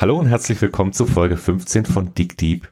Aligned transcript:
Hallo 0.00 0.18
und 0.18 0.28
herzlich 0.28 0.58
willkommen 0.62 0.94
zu 0.94 1.04
Folge 1.04 1.36
15 1.36 1.84
von 1.84 2.14
Dig 2.14 2.38
Deep, 2.38 2.66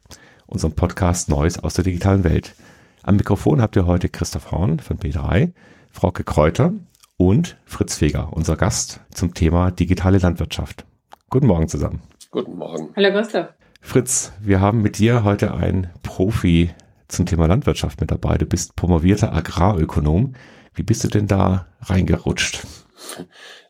unserem 0.47 0.73
Podcast 0.73 1.29
Neues 1.29 1.63
aus 1.63 1.75
der 1.75 1.85
digitalen 1.85 2.25
Welt. 2.25 2.55
Am 3.03 3.17
Mikrofon 3.17 3.61
habt 3.61 3.77
ihr 3.77 3.85
heute 3.85 4.09
Christoph 4.09 4.51
Horn 4.51 4.79
von 4.79 4.97
B3, 4.97 5.53
Frauke 5.93 6.25
Kräuter 6.25 6.73
und 7.19 7.59
Fritz 7.67 7.99
Feger, 7.99 8.33
unser 8.33 8.57
Gast 8.57 9.01
zum 9.13 9.35
Thema 9.35 9.71
digitale 9.71 10.17
Landwirtschaft. 10.17 10.87
Guten 11.29 11.49
Morgen 11.49 11.69
zusammen. 11.69 12.01
Guten 12.31 12.57
Morgen. 12.57 12.95
Hallo 12.97 13.11
Christoph. 13.11 13.49
Fritz, 13.83 14.33
wir 14.41 14.63
haben 14.63 14.81
mit 14.81 14.97
dir 14.97 15.23
heute 15.23 15.53
einen 15.53 15.89
Profi 16.03 16.71
zum 17.09 17.27
Thema 17.27 17.45
Landwirtschaft 17.45 18.01
mit 18.01 18.11
dabei. 18.11 18.39
Du 18.39 18.47
bist 18.47 18.75
promovierter 18.75 19.35
Agrarökonom. 19.35 20.33
Wie 20.73 20.83
bist 20.83 21.05
du 21.05 21.09
denn 21.09 21.27
da 21.27 21.67
reingerutscht? 21.83 22.67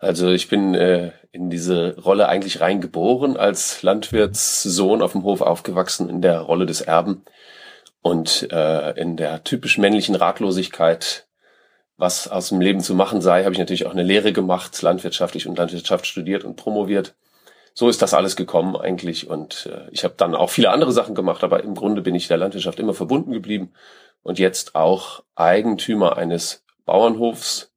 Also 0.00 0.30
ich 0.30 0.48
bin 0.48 0.74
äh, 0.74 1.12
in 1.32 1.50
diese 1.50 1.96
Rolle 1.98 2.28
eigentlich 2.28 2.60
reingeboren, 2.60 3.36
als 3.36 3.82
Landwirtssohn 3.82 5.02
auf 5.02 5.12
dem 5.12 5.22
Hof 5.24 5.40
aufgewachsen, 5.40 6.08
in 6.08 6.22
der 6.22 6.40
Rolle 6.40 6.66
des 6.66 6.80
Erben 6.80 7.24
und 8.02 8.50
äh, 8.52 8.92
in 9.00 9.16
der 9.16 9.44
typisch 9.44 9.78
männlichen 9.78 10.14
Ratlosigkeit, 10.14 11.26
was 11.96 12.28
aus 12.28 12.50
dem 12.50 12.60
Leben 12.60 12.80
zu 12.80 12.94
machen 12.94 13.20
sei, 13.20 13.44
habe 13.44 13.52
ich 13.52 13.58
natürlich 13.58 13.86
auch 13.86 13.92
eine 13.92 14.04
Lehre 14.04 14.32
gemacht, 14.32 14.80
landwirtschaftlich 14.82 15.46
und 15.46 15.58
Landwirtschaft 15.58 16.06
studiert 16.06 16.44
und 16.44 16.56
promoviert. 16.56 17.14
So 17.74 17.88
ist 17.88 18.02
das 18.02 18.14
alles 18.14 18.34
gekommen 18.34 18.76
eigentlich 18.76 19.28
und 19.28 19.68
äh, 19.72 19.88
ich 19.92 20.04
habe 20.04 20.14
dann 20.16 20.34
auch 20.34 20.50
viele 20.50 20.70
andere 20.70 20.92
Sachen 20.92 21.14
gemacht, 21.14 21.44
aber 21.44 21.62
im 21.62 21.74
Grunde 21.74 22.02
bin 22.02 22.14
ich 22.14 22.28
der 22.28 22.36
Landwirtschaft 22.36 22.80
immer 22.80 22.94
verbunden 22.94 23.32
geblieben 23.32 23.72
und 24.22 24.38
jetzt 24.38 24.74
auch 24.74 25.22
Eigentümer 25.34 26.16
eines 26.16 26.64
Bauernhofs, 26.86 27.70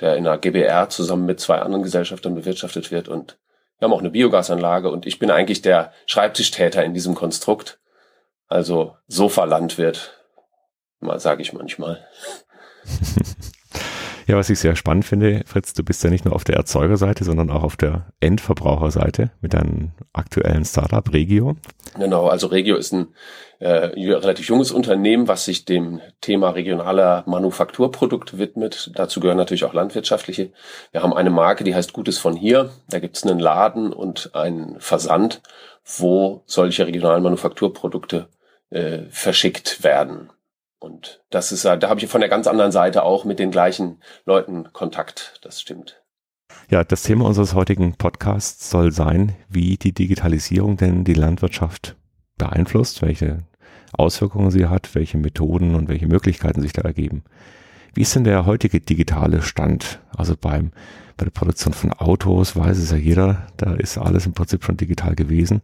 der 0.00 0.16
in 0.16 0.24
der 0.24 0.38
GBR 0.38 0.88
zusammen 0.88 1.26
mit 1.26 1.40
zwei 1.40 1.58
anderen 1.58 1.82
Gesellschaftern 1.82 2.34
bewirtschaftet 2.34 2.90
wird 2.90 3.08
und 3.08 3.38
wir 3.78 3.86
haben 3.86 3.94
auch 3.94 4.00
eine 4.00 4.10
Biogasanlage 4.10 4.90
und 4.90 5.06
ich 5.06 5.18
bin 5.18 5.30
eigentlich 5.30 5.60
der 5.60 5.92
Schreibtischtäter 6.06 6.84
in 6.84 6.94
diesem 6.94 7.16
Konstrukt. 7.16 7.80
Also 8.46 8.96
Sofa-Landwirt, 9.08 10.22
sage 11.16 11.42
ich 11.42 11.52
manchmal. 11.52 12.06
Ja, 14.26 14.36
was 14.36 14.50
ich 14.50 14.58
sehr 14.58 14.76
spannend 14.76 15.04
finde, 15.04 15.42
Fritz, 15.46 15.74
du 15.74 15.82
bist 15.82 16.02
ja 16.04 16.10
nicht 16.10 16.24
nur 16.24 16.34
auf 16.34 16.44
der 16.44 16.56
Erzeugerseite, 16.56 17.24
sondern 17.24 17.50
auch 17.50 17.62
auf 17.62 17.76
der 17.76 18.12
Endverbraucherseite 18.20 19.30
mit 19.40 19.54
deinem 19.54 19.92
aktuellen 20.12 20.64
Startup 20.64 21.12
Regio. 21.12 21.56
Genau, 21.98 22.28
also 22.28 22.46
Regio 22.46 22.76
ist 22.76 22.92
ein 22.92 23.08
äh, 23.58 23.92
relativ 24.14 24.48
junges 24.48 24.72
Unternehmen, 24.72 25.28
was 25.28 25.44
sich 25.44 25.64
dem 25.64 26.00
Thema 26.20 26.50
regionaler 26.50 27.24
Manufakturprodukte 27.26 28.38
widmet. 28.38 28.90
Dazu 28.94 29.20
gehören 29.20 29.38
natürlich 29.38 29.64
auch 29.64 29.74
landwirtschaftliche. 29.74 30.50
Wir 30.92 31.02
haben 31.02 31.12
eine 31.12 31.30
Marke, 31.30 31.64
die 31.64 31.74
heißt 31.74 31.92
Gutes 31.92 32.18
von 32.18 32.36
hier. 32.36 32.70
Da 32.88 32.98
gibt 32.98 33.16
es 33.16 33.24
einen 33.24 33.38
Laden 33.38 33.92
und 33.92 34.34
einen 34.34 34.80
Versand, 34.80 35.42
wo 35.84 36.42
solche 36.46 36.86
regionalen 36.86 37.22
Manufakturprodukte 37.22 38.28
äh, 38.70 39.02
verschickt 39.10 39.84
werden. 39.84 40.30
Und 40.82 41.22
das 41.30 41.52
ist, 41.52 41.64
da 41.64 41.80
habe 41.80 42.00
ich 42.00 42.08
von 42.08 42.20
der 42.20 42.28
ganz 42.28 42.48
anderen 42.48 42.72
Seite 42.72 43.04
auch 43.04 43.24
mit 43.24 43.38
den 43.38 43.52
gleichen 43.52 44.02
Leuten 44.24 44.72
Kontakt. 44.72 45.38
Das 45.42 45.60
stimmt. 45.60 46.02
Ja, 46.70 46.82
das 46.82 47.04
Thema 47.04 47.26
unseres 47.26 47.54
heutigen 47.54 47.94
Podcasts 47.94 48.68
soll 48.68 48.90
sein, 48.90 49.36
wie 49.48 49.76
die 49.76 49.92
Digitalisierung 49.92 50.76
denn 50.76 51.04
die 51.04 51.14
Landwirtschaft 51.14 51.94
beeinflusst, 52.36 53.00
welche 53.00 53.44
Auswirkungen 53.92 54.50
sie 54.50 54.66
hat, 54.66 54.92
welche 54.96 55.18
Methoden 55.18 55.76
und 55.76 55.88
welche 55.88 56.08
Möglichkeiten 56.08 56.62
sich 56.62 56.72
da 56.72 56.82
ergeben. 56.82 57.22
Wie 57.94 58.02
ist 58.02 58.16
denn 58.16 58.24
der 58.24 58.44
heutige 58.44 58.80
digitale 58.80 59.42
Stand? 59.42 60.00
Also 60.16 60.34
beim, 60.36 60.72
bei 61.16 61.24
der 61.24 61.30
Produktion 61.30 61.74
von 61.74 61.92
Autos 61.92 62.56
weiß 62.56 62.78
es 62.78 62.90
ja 62.90 62.96
jeder, 62.96 63.46
da 63.56 63.74
ist 63.74 63.98
alles 63.98 64.26
im 64.26 64.32
Prinzip 64.32 64.64
schon 64.64 64.78
digital 64.78 65.14
gewesen. 65.14 65.62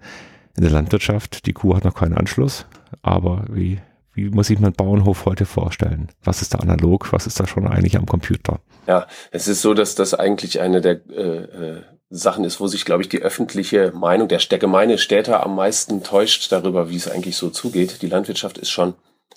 In 0.56 0.62
der 0.62 0.70
Landwirtschaft, 0.70 1.46
die 1.46 1.54
Kuh 1.54 1.74
hat 1.74 1.84
noch 1.84 1.94
keinen 1.94 2.16
Anschluss, 2.16 2.66
aber 3.02 3.44
wie 3.48 3.80
wie 4.18 4.30
muss 4.30 4.50
ich 4.50 4.58
mir 4.58 4.66
einen 4.66 4.74
Bauernhof 4.74 5.26
heute 5.26 5.46
vorstellen? 5.46 6.08
Was 6.24 6.42
ist 6.42 6.54
da 6.54 6.58
analog? 6.58 7.12
Was 7.12 7.26
ist 7.28 7.38
da 7.38 7.46
schon 7.46 7.68
eigentlich 7.68 7.96
am 7.96 8.06
Computer? 8.06 8.58
Ja, 8.88 9.06
es 9.30 9.46
ist 9.46 9.62
so, 9.62 9.74
dass 9.74 9.94
das 9.94 10.12
eigentlich 10.12 10.60
eine 10.60 10.80
der 10.80 11.00
äh, 11.10 11.22
äh, 11.22 11.82
Sachen 12.10 12.44
ist, 12.44 12.58
wo 12.58 12.66
sich, 12.66 12.84
glaube 12.84 13.02
ich, 13.02 13.08
die 13.08 13.22
öffentliche 13.22 13.92
Meinung 13.92 14.26
der, 14.26 14.38
der 14.38 14.58
gemeine 14.58 14.98
Städter 14.98 15.44
am 15.44 15.54
meisten 15.54 16.02
täuscht 16.02 16.50
darüber, 16.50 16.90
wie 16.90 16.96
es 16.96 17.08
eigentlich 17.08 17.36
so 17.36 17.50
zugeht. 17.50 18.02
Die 18.02 18.08
Landwirtschaft 18.08 18.58
ist 18.58 18.70
schon 18.70 18.94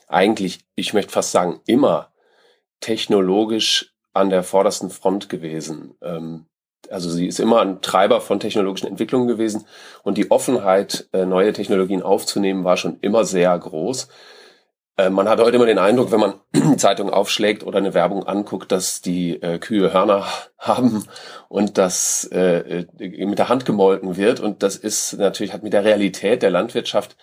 eigentlich, 0.07 0.61
ich 0.75 0.93
möchte 0.93 1.11
fast 1.11 1.31
sagen, 1.31 1.59
immer 1.67 2.09
technologisch 2.79 3.93
an 4.13 4.31
der 4.31 4.41
vordersten 4.41 4.89
Front 4.89 5.29
gewesen. 5.29 5.93
Ähm, 6.01 6.45
also 6.89 7.09
sie 7.09 7.27
ist 7.27 7.39
immer 7.39 7.61
ein 7.61 7.81
Treiber 7.81 8.19
von 8.19 8.39
technologischen 8.39 8.87
Entwicklungen 8.87 9.27
gewesen 9.27 9.65
und 10.01 10.17
die 10.17 10.31
Offenheit, 10.31 11.07
äh, 11.13 11.25
neue 11.25 11.53
Technologien 11.53 12.01
aufzunehmen, 12.01 12.63
war 12.63 12.77
schon 12.77 12.97
immer 13.01 13.25
sehr 13.25 13.57
groß. 13.57 14.07
Äh, 14.97 15.09
man 15.09 15.29
hat 15.29 15.39
heute 15.39 15.55
immer 15.55 15.65
den 15.65 15.77
Eindruck, 15.77 16.11
wenn 16.11 16.19
man 16.19 16.33
Zeitung 16.77 17.09
aufschlägt 17.09 17.63
oder 17.63 17.77
eine 17.77 17.93
Werbung 17.93 18.25
anguckt, 18.25 18.71
dass 18.71 19.01
die 19.01 19.41
äh, 19.41 19.59
Kühe 19.59 19.93
Hörner 19.93 20.25
haben 20.57 21.05
und 21.49 21.77
das 21.77 22.29
äh, 22.31 22.85
äh, 22.99 23.25
mit 23.25 23.39
der 23.39 23.49
Hand 23.49 23.65
gemolken 23.65 24.17
wird. 24.17 24.39
Und 24.39 24.63
das 24.63 24.75
ist 24.75 25.13
natürlich, 25.13 25.53
hat 25.53 25.63
mit 25.63 25.73
der 25.73 25.85
Realität 25.85 26.43
der 26.43 26.51
Landwirtschaft 26.51 27.15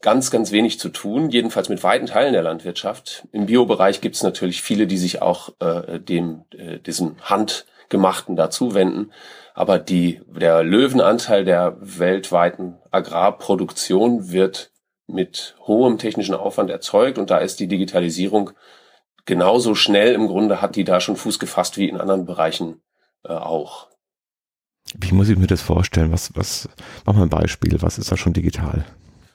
ganz, 0.00 0.30
ganz 0.30 0.50
wenig 0.50 0.78
zu 0.78 0.88
tun, 0.88 1.30
jedenfalls 1.30 1.68
mit 1.68 1.82
weiten 1.82 2.06
Teilen 2.06 2.32
der 2.32 2.42
Landwirtschaft. 2.42 3.26
Im 3.32 3.46
Biobereich 3.46 4.00
gibt 4.00 4.16
es 4.16 4.22
natürlich 4.22 4.62
viele, 4.62 4.86
die 4.86 4.96
sich 4.96 5.20
auch 5.20 5.50
äh, 5.60 5.98
dem, 6.00 6.44
äh, 6.56 6.78
diesem 6.78 7.16
Handgemachten 7.22 8.34
dazu 8.36 8.74
wenden. 8.74 9.12
Aber 9.52 9.78
die, 9.78 10.22
der 10.26 10.62
Löwenanteil 10.62 11.44
der 11.44 11.76
weltweiten 11.80 12.78
Agrarproduktion 12.90 14.30
wird 14.32 14.70
mit 15.12 15.56
hohem 15.66 15.98
technischen 15.98 16.34
Aufwand 16.34 16.70
erzeugt 16.70 17.18
und 17.18 17.30
da 17.30 17.38
ist 17.38 17.60
die 17.60 17.68
Digitalisierung 17.68 18.50
genauso 19.26 19.74
schnell 19.74 20.14
im 20.14 20.26
Grunde 20.26 20.60
hat 20.60 20.76
die 20.76 20.84
da 20.84 21.00
schon 21.00 21.16
Fuß 21.16 21.38
gefasst 21.38 21.76
wie 21.76 21.88
in 21.88 22.00
anderen 22.00 22.26
Bereichen 22.26 22.80
äh, 23.24 23.32
auch. 23.32 23.88
Wie 24.98 25.12
muss 25.12 25.28
ich 25.28 25.38
mir 25.38 25.46
das 25.46 25.62
vorstellen? 25.62 26.12
Was, 26.12 26.34
was, 26.34 26.68
mach 27.04 27.14
mal 27.14 27.22
ein 27.22 27.28
Beispiel. 27.28 27.80
Was 27.80 27.98
ist 27.98 28.10
da 28.10 28.16
schon 28.16 28.32
digital? 28.32 28.84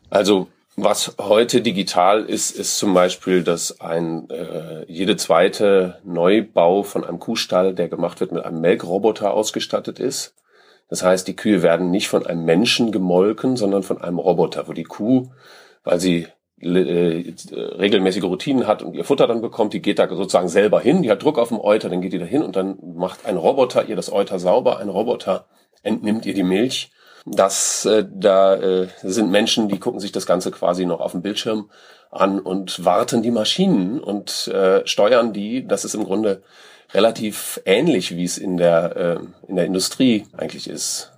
Also, 0.09 0.47
was 0.75 1.15
heute 1.19 1.61
digital 1.61 2.25
ist, 2.25 2.51
ist 2.51 2.77
zum 2.77 2.93
Beispiel, 2.93 3.43
dass 3.43 3.79
ein 3.79 4.29
äh, 4.29 4.83
jede 4.91 5.15
zweite 5.15 5.99
Neubau 6.03 6.83
von 6.83 7.05
einem 7.05 7.19
Kuhstall, 7.19 7.73
der 7.73 7.87
gemacht 7.87 8.19
wird, 8.19 8.33
mit 8.33 8.43
einem 8.43 8.59
Melkroboter 8.59 9.33
ausgestattet 9.33 9.99
ist. 9.99 10.33
Das 10.89 11.03
heißt, 11.03 11.27
die 11.27 11.35
Kühe 11.35 11.63
werden 11.63 11.89
nicht 11.89 12.09
von 12.09 12.25
einem 12.25 12.43
Menschen 12.43 12.91
gemolken, 12.91 13.55
sondern 13.55 13.83
von 13.83 14.01
einem 14.01 14.19
Roboter, 14.19 14.67
wo 14.67 14.73
die 14.73 14.83
Kuh 14.83 15.31
weil 15.85 15.99
sie 15.99 16.27
äh, 16.59 17.33
regelmäßige 17.53 18.23
Routinen 18.23 18.67
hat 18.67 18.81
und 18.81 18.93
ihr 18.95 19.05
Futter 19.05 19.27
dann 19.27 19.41
bekommt, 19.41 19.73
die 19.73 19.81
geht 19.81 19.99
da 19.99 20.09
sozusagen 20.09 20.49
selber 20.49 20.81
hin, 20.81 21.03
die 21.03 21.11
hat 21.11 21.23
Druck 21.23 21.37
auf 21.37 21.49
dem 21.49 21.59
Euter, 21.59 21.89
dann 21.89 22.01
geht 22.01 22.13
die 22.13 22.19
da 22.19 22.25
hin 22.25 22.41
und 22.41 22.55
dann 22.55 22.77
macht 22.95 23.25
ein 23.25 23.37
Roboter 23.37 23.85
ihr 23.85 23.95
das 23.95 24.11
Euter 24.11 24.39
sauber, 24.39 24.79
ein 24.79 24.89
Roboter 24.89 25.45
entnimmt 25.83 26.25
ihr 26.25 26.33
die 26.33 26.43
Milch. 26.43 26.91
Das, 27.25 27.85
äh, 27.85 28.05
da 28.09 28.55
äh, 28.55 28.87
sind 29.03 29.31
Menschen, 29.31 29.67
die 29.67 29.79
gucken 29.79 29.99
sich 29.99 30.11
das 30.11 30.25
Ganze 30.25 30.51
quasi 30.51 30.85
noch 30.85 30.99
auf 30.99 31.11
dem 31.11 31.21
Bildschirm 31.21 31.69
an 32.11 32.39
und 32.39 32.85
warten 32.85 33.21
die 33.21 33.31
Maschinen 33.31 33.99
und 33.99 34.49
steuern 34.85 35.33
die. 35.33 35.67
Das 35.67 35.83
ist 35.83 35.95
im 35.95 36.05
Grunde 36.05 36.43
relativ 36.93 37.59
ähnlich, 37.65 38.15
wie 38.15 38.23
es 38.23 38.37
in 38.37 38.55
der, 38.55 39.19
in 39.49 39.57
der 39.57 39.65
Industrie 39.65 40.25
eigentlich 40.37 40.69
ist. 40.69 41.14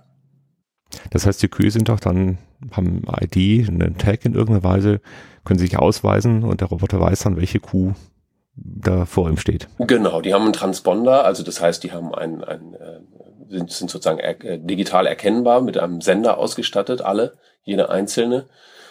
Das 1.10 1.26
heißt, 1.26 1.42
die 1.42 1.48
Kühe 1.48 1.70
sind 1.70 1.88
doch 1.88 2.00
dann, 2.00 2.38
haben 2.72 3.02
ID, 3.20 3.68
einen 3.68 3.98
Tag 3.98 4.24
in 4.24 4.34
irgendeiner 4.34 4.64
Weise, 4.64 5.00
können 5.44 5.58
sich 5.58 5.78
ausweisen 5.78 6.44
und 6.44 6.60
der 6.60 6.68
Roboter 6.68 7.00
weiß 7.00 7.20
dann, 7.20 7.36
welche 7.36 7.60
Kuh 7.60 7.94
da 8.54 9.06
vor 9.06 9.28
ihm 9.28 9.36
steht. 9.36 9.68
Genau, 9.78 10.20
die 10.20 10.34
haben 10.34 10.44
einen 10.44 10.52
Transponder, 10.52 11.24
also 11.24 11.42
das 11.42 11.60
heißt, 11.60 11.82
die 11.84 11.92
haben 11.92 12.14
ein, 12.14 12.42
ein 12.42 12.74
äh, 12.74 13.00
sind, 13.48 13.70
sind 13.70 13.90
sozusagen 13.90 14.18
er, 14.18 14.44
äh, 14.44 14.58
digital 14.58 15.06
erkennbar 15.06 15.60
mit 15.60 15.78
einem 15.78 16.00
Sender 16.00 16.38
ausgestattet, 16.38 17.00
alle, 17.00 17.34
jede 17.62 17.90
einzelne. 17.90 18.46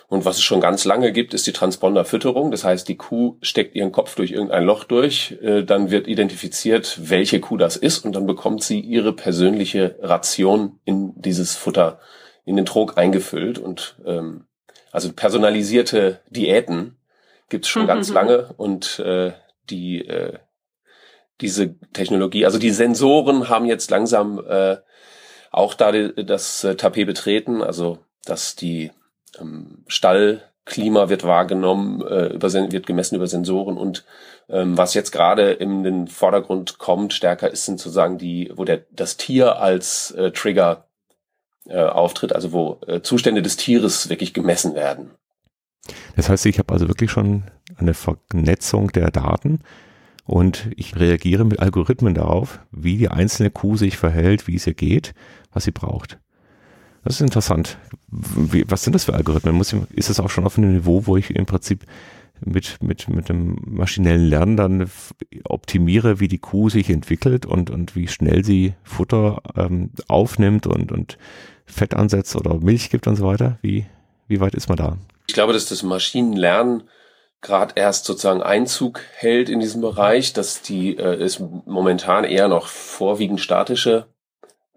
Und 0.10 0.24
was 0.24 0.38
es 0.38 0.44
schon 0.44 0.62
ganz 0.62 0.86
lange 0.86 1.12
gibt, 1.12 1.34
ist 1.34 1.48
die 1.48 1.54
Transponderfütterung. 1.54 2.50
Das 2.52 2.64
heißt, 2.64 2.88
die 2.88 2.96
Kuh 2.96 3.38
steckt 3.42 3.76
ihren 3.76 3.92
Kopf 3.92 4.16
durch 4.16 4.32
irgendein 4.32 4.64
Loch 4.64 4.86
durch, 4.86 5.38
äh, 5.42 5.64
dann 5.64 5.92
wird 5.92 6.08
identifiziert, 6.08 6.98
welche 7.10 7.42
Kuh 7.42 7.58
das 7.58 7.76
ist 7.76 8.06
und 8.06 8.16
dann 8.16 8.26
bekommt 8.26 8.64
sie 8.64 8.80
ihre 8.80 9.12
persönliche 9.12 9.98
Ration 10.02 10.80
in 10.86 11.14
dieses 11.22 11.56
Futter, 11.58 12.00
in 12.46 12.56
den 12.56 12.66
Trog 12.66 12.98
eingefüllt. 12.98 13.60
Und 13.60 13.98
ähm, 14.06 14.46
also 14.94 15.12
personalisierte 15.12 16.22
Diäten 16.30 16.96
gibt's 17.50 17.68
schon 17.68 17.86
ganz 17.86 18.10
lange 18.10 18.54
und 18.56 19.00
äh, 19.00 19.34
die 19.70 20.08
äh, 20.08 20.40
diese 21.42 21.76
Technologie, 21.94 22.46
also 22.46 22.58
die 22.58 22.72
Sensoren 22.72 23.50
haben 23.50 23.66
jetzt 23.66 23.92
langsam 23.92 24.44
äh, 24.48 24.78
auch 25.52 25.74
da 25.74 25.92
das 25.92 26.64
äh, 26.64 26.76
Tapet 26.76 27.06
betreten, 27.06 27.62
also 27.62 28.00
dass 28.26 28.56
die 28.56 28.92
ähm, 29.40 29.84
Stallklima 29.88 31.10
wird 31.10 31.24
wahrgenommen, 31.24 32.02
äh, 32.02 32.28
über, 32.28 32.52
wird 32.52 32.88
gemessen 32.88 33.16
über 33.16 33.28
Sensoren 33.28 33.78
und 33.78 34.06
ähm, 34.50 34.78
was 34.78 34.94
jetzt 34.94 35.12
gerade 35.12 35.52
in 35.52 35.84
den 35.84 36.08
Vordergrund 36.08 36.78
kommt, 36.78 37.14
stärker 37.14 37.52
ist 37.52 37.66
sind 37.66 37.80
sozusagen 37.80 38.18
die, 38.18 38.52
wo 38.56 38.64
der 38.64 38.84
das 38.92 39.18
Tier 39.18 39.60
als 39.60 40.12
äh, 40.12 40.32
Trigger 40.32 40.86
äh, 41.68 41.82
auftritt, 41.82 42.34
also 42.34 42.54
wo 42.54 42.80
äh, 42.88 43.02
Zustände 43.02 43.42
des 43.42 43.58
Tieres 43.58 44.10
wirklich 44.10 44.34
gemessen 44.34 44.76
werden. 44.76 45.12
Das 46.16 46.30
heißt, 46.30 46.46
ich 46.46 46.60
habe 46.60 46.74
also 46.74 46.88
wirklich 46.88 47.12
schon 47.12 47.44
eine 47.78 47.94
Vernetzung 47.94 48.92
der 48.92 49.12
Daten 49.12 49.60
und 50.26 50.70
ich 50.76 50.98
reagiere 50.98 51.46
mit 51.46 51.60
Algorithmen 51.60 52.14
darauf, 52.14 52.60
wie 52.72 52.98
die 52.98 53.10
einzelne 53.10 53.50
Kuh 53.50 53.78
sich 53.78 53.98
verhält, 53.98 54.48
wie 54.48 54.56
es 54.56 54.68
ihr 54.68 54.74
geht, 54.74 55.14
was 55.52 55.64
sie 55.64 55.72
braucht. 55.72 56.20
Das 57.08 57.16
ist 57.16 57.22
interessant. 57.22 57.78
Wie, 58.10 58.70
was 58.70 58.84
sind 58.84 58.92
das 58.92 59.06
für 59.06 59.14
Algorithmen? 59.14 59.56
Muss 59.56 59.72
ich, 59.72 59.80
ist 59.92 60.10
das 60.10 60.20
auch 60.20 60.30
schon 60.30 60.46
auf 60.46 60.58
einem 60.58 60.74
Niveau, 60.74 61.08
wo 61.08 61.16
ich 61.16 61.34
im 61.34 61.46
Prinzip 61.46 61.86
mit, 62.42 62.84
mit, 62.84 63.08
mit 63.08 63.30
dem 63.30 63.56
maschinellen 63.66 64.28
Lernen 64.28 64.58
dann 64.58 64.92
optimiere, 65.46 66.20
wie 66.20 66.28
die 66.28 66.40
Kuh 66.40 66.68
sich 66.68 66.90
entwickelt 66.90 67.46
und, 67.46 67.70
und 67.70 67.96
wie 67.96 68.10
schnell 68.10 68.44
sie 68.44 68.74
Futter 68.84 69.42
ähm, 69.56 69.92
aufnimmt 70.10 70.68
und, 70.68 70.92
und 70.92 71.18
Fett 71.66 71.94
ansetzt 71.94 72.36
oder 72.36 72.56
Milch 72.60 72.90
gibt 72.90 73.08
und 73.08 73.16
so 73.16 73.26
weiter? 73.26 73.58
Wie, 73.62 73.86
wie 74.28 74.42
weit 74.42 74.54
ist 74.54 74.68
man 74.68 74.76
da? 74.76 74.98
Ich 75.28 75.34
glaube, 75.34 75.54
dass 75.54 75.68
das 75.68 75.84
Maschinenlernen 75.84 76.90
gerade 77.40 77.76
erst 77.78 78.04
sozusagen 78.04 78.44
Einzug 78.44 79.00
hält 79.16 79.48
in 79.48 79.62
diesem 79.62 79.80
Bereich, 79.80 80.34
dass 80.34 80.62
die 80.62 80.98
äh, 80.98 81.24
es 81.24 81.40
momentan 81.40 82.26
eher 82.26 82.50
noch 82.50 82.68
vorwiegend 82.68 83.40
statische 83.40 84.08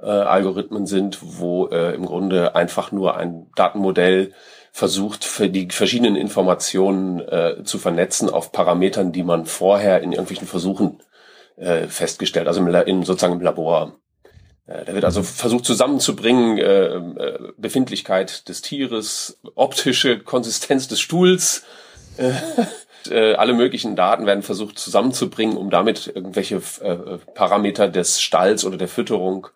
äh, 0.02 0.06
Algorithmen 0.06 0.86
sind, 0.86 1.18
wo 1.20 1.68
äh, 1.68 1.94
im 1.94 2.06
Grunde 2.06 2.54
einfach 2.54 2.92
nur 2.92 3.16
ein 3.16 3.46
Datenmodell 3.56 4.32
versucht, 4.72 5.24
für 5.24 5.48
die 5.48 5.68
verschiedenen 5.70 6.16
Informationen 6.16 7.20
äh, 7.20 7.64
zu 7.64 7.78
vernetzen 7.78 8.30
auf 8.30 8.52
Parametern, 8.52 9.12
die 9.12 9.22
man 9.22 9.46
vorher 9.46 10.00
in 10.00 10.12
irgendwelchen 10.12 10.46
Versuchen 10.46 11.02
äh, 11.56 11.88
festgestellt, 11.88 12.48
also 12.48 12.60
im, 12.60 12.74
in, 12.86 13.02
sozusagen 13.02 13.34
im 13.34 13.40
Labor. 13.40 13.96
Äh, 14.66 14.84
da 14.84 14.94
wird 14.94 15.04
also 15.04 15.22
versucht 15.22 15.64
zusammenzubringen, 15.64 16.58
äh, 16.58 16.94
äh, 16.94 17.52
Befindlichkeit 17.56 18.48
des 18.48 18.62
Tieres, 18.62 19.40
optische 19.54 20.20
Konsistenz 20.20 20.88
des 20.88 21.00
Stuhls, 21.00 21.64
äh, 22.16 22.32
äh, 23.10 23.34
alle 23.34 23.54
möglichen 23.54 23.96
Daten 23.96 24.26
werden 24.26 24.42
versucht 24.42 24.78
zusammenzubringen, 24.78 25.56
um 25.56 25.70
damit 25.70 26.12
irgendwelche 26.14 26.62
äh, 26.80 27.18
Parameter 27.34 27.88
des 27.88 28.20
Stalls 28.20 28.64
oder 28.64 28.76
der 28.76 28.88
Fütterung 28.88 29.48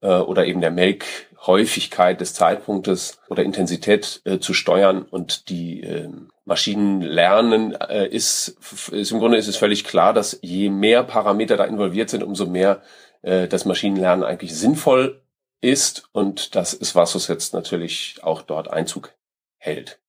äh, 0.00 0.08
oder 0.08 0.46
eben 0.46 0.60
der 0.60 0.70
Melkhäufigkeit 0.70 2.20
des 2.20 2.34
Zeitpunktes 2.34 3.20
oder 3.28 3.42
Intensität 3.42 4.20
äh, 4.24 4.38
zu 4.38 4.54
steuern 4.54 5.02
und 5.02 5.48
die 5.48 5.82
äh, 5.82 6.08
Maschinen 6.44 7.00
lernen, 7.00 7.74
äh, 7.74 8.08
ist, 8.08 8.56
ist 8.90 9.12
im 9.12 9.18
Grunde 9.18 9.38
ist 9.38 9.48
es 9.48 9.56
völlig 9.56 9.84
klar, 9.84 10.12
dass 10.12 10.38
je 10.42 10.70
mehr 10.70 11.02
Parameter 11.04 11.56
da 11.56 11.64
involviert 11.64 12.10
sind, 12.10 12.22
umso 12.22 12.46
mehr 12.46 12.82
äh, 13.22 13.46
das 13.46 13.64
Maschinenlernen 13.64 14.24
eigentlich 14.24 14.54
sinnvoll 14.54 15.22
ist 15.60 16.08
und 16.12 16.54
das 16.54 16.72
ist 16.74 16.94
was, 16.94 17.14
was 17.14 17.28
jetzt 17.28 17.52
natürlich 17.54 18.16
auch 18.22 18.42
dort 18.42 18.70
Einzug 18.72 19.12
hält. 19.58 20.00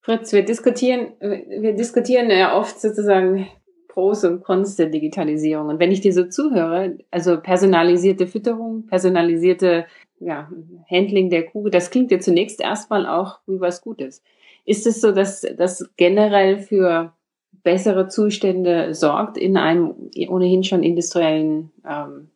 Fritz, 0.00 0.32
wir 0.32 0.44
diskutieren, 0.44 1.14
wir 1.20 1.74
diskutieren 1.74 2.30
ja 2.30 2.56
oft 2.56 2.80
sozusagen 2.80 3.48
Pros 3.96 4.24
und 4.24 4.44
der 4.78 4.90
Digitalisierung. 4.90 5.68
Und 5.68 5.80
wenn 5.80 5.90
ich 5.90 6.02
dir 6.02 6.12
so 6.12 6.24
zuhöre, 6.24 6.98
also 7.10 7.40
personalisierte 7.40 8.26
Fütterung, 8.26 8.86
personalisierte 8.86 9.86
ja, 10.20 10.50
Handling 10.90 11.30
der 11.30 11.46
Kuh, 11.46 11.70
das 11.70 11.90
klingt 11.90 12.10
ja 12.10 12.18
zunächst 12.18 12.60
erstmal 12.60 13.06
auch 13.06 13.38
wie 13.46 13.58
was 13.58 13.80
Gutes. 13.80 14.22
Ist 14.66 14.86
es 14.86 15.00
so, 15.00 15.12
dass 15.12 15.46
das 15.56 15.88
generell 15.96 16.58
für 16.58 17.14
bessere 17.62 18.08
Zustände 18.08 18.92
sorgt 18.92 19.38
in 19.38 19.56
einem 19.56 19.94
ohnehin 20.28 20.62
schon 20.62 20.82
industriellen 20.82 21.70
ähm, 21.88 22.28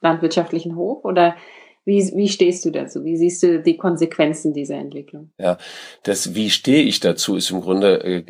landwirtschaftlichen 0.00 0.74
Hof? 0.74 1.04
Oder 1.04 1.36
wie, 1.84 2.00
wie 2.16 2.28
stehst 2.28 2.64
du 2.64 2.70
dazu? 2.70 3.04
Wie 3.04 3.16
siehst 3.16 3.44
du 3.44 3.62
die 3.62 3.76
Konsequenzen 3.76 4.54
dieser 4.54 4.74
Entwicklung? 4.74 5.30
Ja, 5.38 5.56
das 6.02 6.34
Wie 6.34 6.50
stehe 6.50 6.82
ich 6.82 6.98
dazu 6.98 7.36
ist 7.36 7.52
im 7.52 7.60
Grunde 7.60 8.02
äh, 8.02 8.24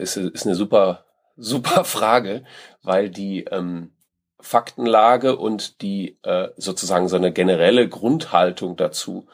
ist, 0.00 0.16
ist 0.16 0.44
eine 0.44 0.56
super 0.56 1.04
super 1.40 1.84
Frage, 1.96 2.44
weil 2.82 3.10
die 3.10 3.44
ähm, 3.44 3.92
Faktenlage 4.40 5.36
und 5.36 5.82
die 5.82 6.18
äh, 6.22 6.48
sozusagen 6.56 7.08
so 7.08 7.16
eine 7.16 7.32
generelle 7.32 7.88
Grundhaltung 7.88 8.76
dazu 8.76 9.26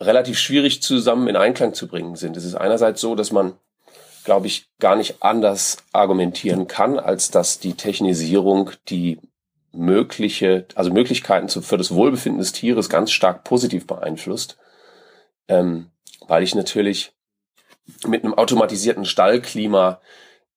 relativ 0.00 0.38
schwierig 0.38 0.82
zusammen 0.82 1.28
in 1.28 1.36
Einklang 1.36 1.74
zu 1.74 1.88
bringen 1.88 2.16
sind. 2.16 2.36
Es 2.36 2.44
ist 2.44 2.54
einerseits 2.54 3.00
so, 3.00 3.14
dass 3.14 3.32
man, 3.32 3.54
glaube 4.24 4.46
ich, 4.46 4.68
gar 4.78 4.96
nicht 4.96 5.22
anders 5.22 5.78
argumentieren 5.92 6.66
kann, 6.66 6.98
als 6.98 7.30
dass 7.30 7.60
die 7.60 7.74
Technisierung 7.74 8.70
die 8.88 9.20
mögliche, 9.72 10.66
also 10.74 10.92
Möglichkeiten 10.92 11.48
zu, 11.48 11.62
für 11.62 11.78
das 11.78 11.94
Wohlbefinden 11.94 12.40
des 12.40 12.52
Tieres 12.52 12.88
ganz 12.90 13.10
stark 13.10 13.44
positiv 13.44 13.86
beeinflusst, 13.86 14.58
ähm, 15.48 15.90
weil 16.26 16.42
ich 16.42 16.54
natürlich 16.54 17.12
mit 18.06 18.24
einem 18.24 18.34
automatisierten 18.34 19.04
Stallklima 19.04 20.00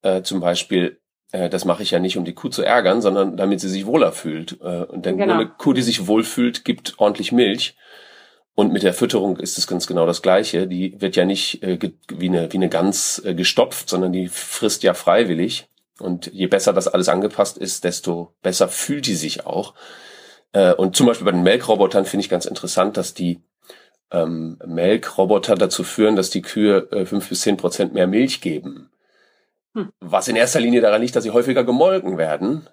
äh, 0.06 0.22
zum 0.22 0.40
Beispiel, 0.40 1.00
äh, 1.32 1.50
das 1.50 1.66
mache 1.66 1.84
ich 1.84 1.92
ja 1.92 2.00
nicht, 2.00 2.18
um 2.18 2.26
die 2.26 2.34
Kuh 2.34 2.50
zu 2.50 2.62
ärgern, 2.62 3.02
sondern 3.02 3.38
damit 3.38 3.60
sie 3.60 3.70
sich 3.70 3.86
wohler 3.86 4.12
fühlt. 4.12 4.62
Äh, 4.62 4.84
und 4.84 5.06
denn 5.06 5.18
genau. 5.18 5.34
eine 5.34 5.48
Kuh, 5.48 5.74
die 5.74 5.82
sich 5.82 6.08
wohlfühlt, 6.08 6.64
gibt 6.64 6.94
ordentlich 6.98 7.32
Milch. 7.32 7.76
Und 8.54 8.72
mit 8.72 8.84
der 8.84 8.94
Fütterung 8.94 9.38
ist 9.38 9.58
es 9.58 9.68
ganz 9.68 9.86
genau 9.88 10.06
das 10.06 10.22
Gleiche. 10.22 10.68
Die 10.68 11.02
wird 11.02 11.16
ja 11.16 11.26
nicht 11.26 11.62
äh, 11.64 11.78
wie, 12.10 12.30
eine, 12.30 12.52
wie 12.54 12.58
eine 12.58 12.70
Gans 12.70 13.20
äh, 13.26 13.34
gestopft, 13.34 13.90
sondern 13.90 14.14
die 14.14 14.28
frisst 14.28 14.84
ja 14.84 14.94
freiwillig. 14.94 15.68
Und 16.00 16.28
je 16.28 16.48
besser 16.48 16.72
das 16.72 16.88
alles 16.88 17.10
angepasst 17.10 17.58
ist, 17.58 17.84
desto 17.84 18.34
besser 18.42 18.68
fühlt 18.68 19.08
die 19.08 19.16
sich 19.16 19.46
auch. 19.46 19.74
Äh, 20.54 20.74
und 20.74 20.96
zum 20.96 21.08
Beispiel 21.08 21.26
bei 21.26 21.32
den 21.32 21.44
Melkrobotern 21.44 22.06
finde 22.06 22.22
ich 22.22 22.30
ganz 22.30 22.46
interessant, 22.46 22.96
dass 22.96 23.14
die 23.14 23.42
ähm, 24.12 24.60
Melkroboter 24.66 25.56
dazu 25.56 25.84
führen, 25.84 26.16
dass 26.16 26.30
die 26.30 26.44
Kühe 26.44 26.90
äh, 26.92 27.06
fünf 27.06 27.28
bis 27.28 27.42
zehn 27.42 27.58
Prozent 27.58 27.94
mehr 27.94 28.08
Milch 28.08 28.40
geben. 28.40 28.90
Hm. 29.76 29.92
Was 30.00 30.28
in 30.28 30.38
erster 30.38 30.60
Linie 30.60 30.82
daran 30.82 31.02
liegt, 31.02 31.16
dass 31.16 31.24
sie 31.24 31.32
häufiger 31.32 31.64
gemolken 31.64 32.18
werden, 32.18 32.68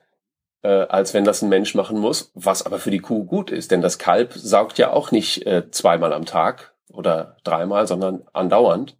äh, 0.62 0.69
als 0.69 1.12
wenn 1.12 1.25
das 1.25 1.43
ein 1.43 1.49
Mensch 1.49 1.75
machen 1.75 1.99
muss, 1.99 2.31
was 2.34 2.64
aber 2.64 2.78
für 2.78 2.93
die 2.93 3.00
Kuh 3.00 3.25
gut 3.25 3.50
ist, 3.50 3.72
denn 3.72 3.82
das 3.82 3.99
Kalb 3.99 4.32
saugt 4.34 4.78
ja 4.78 4.93
auch 4.93 5.10
nicht 5.10 5.44
äh, 5.46 5.70
zweimal 5.70 6.12
am 6.12 6.25
Tag 6.25 6.75
oder 6.93 7.37
dreimal, 7.43 7.87
sondern 7.87 8.22
andauernd. 8.32 8.96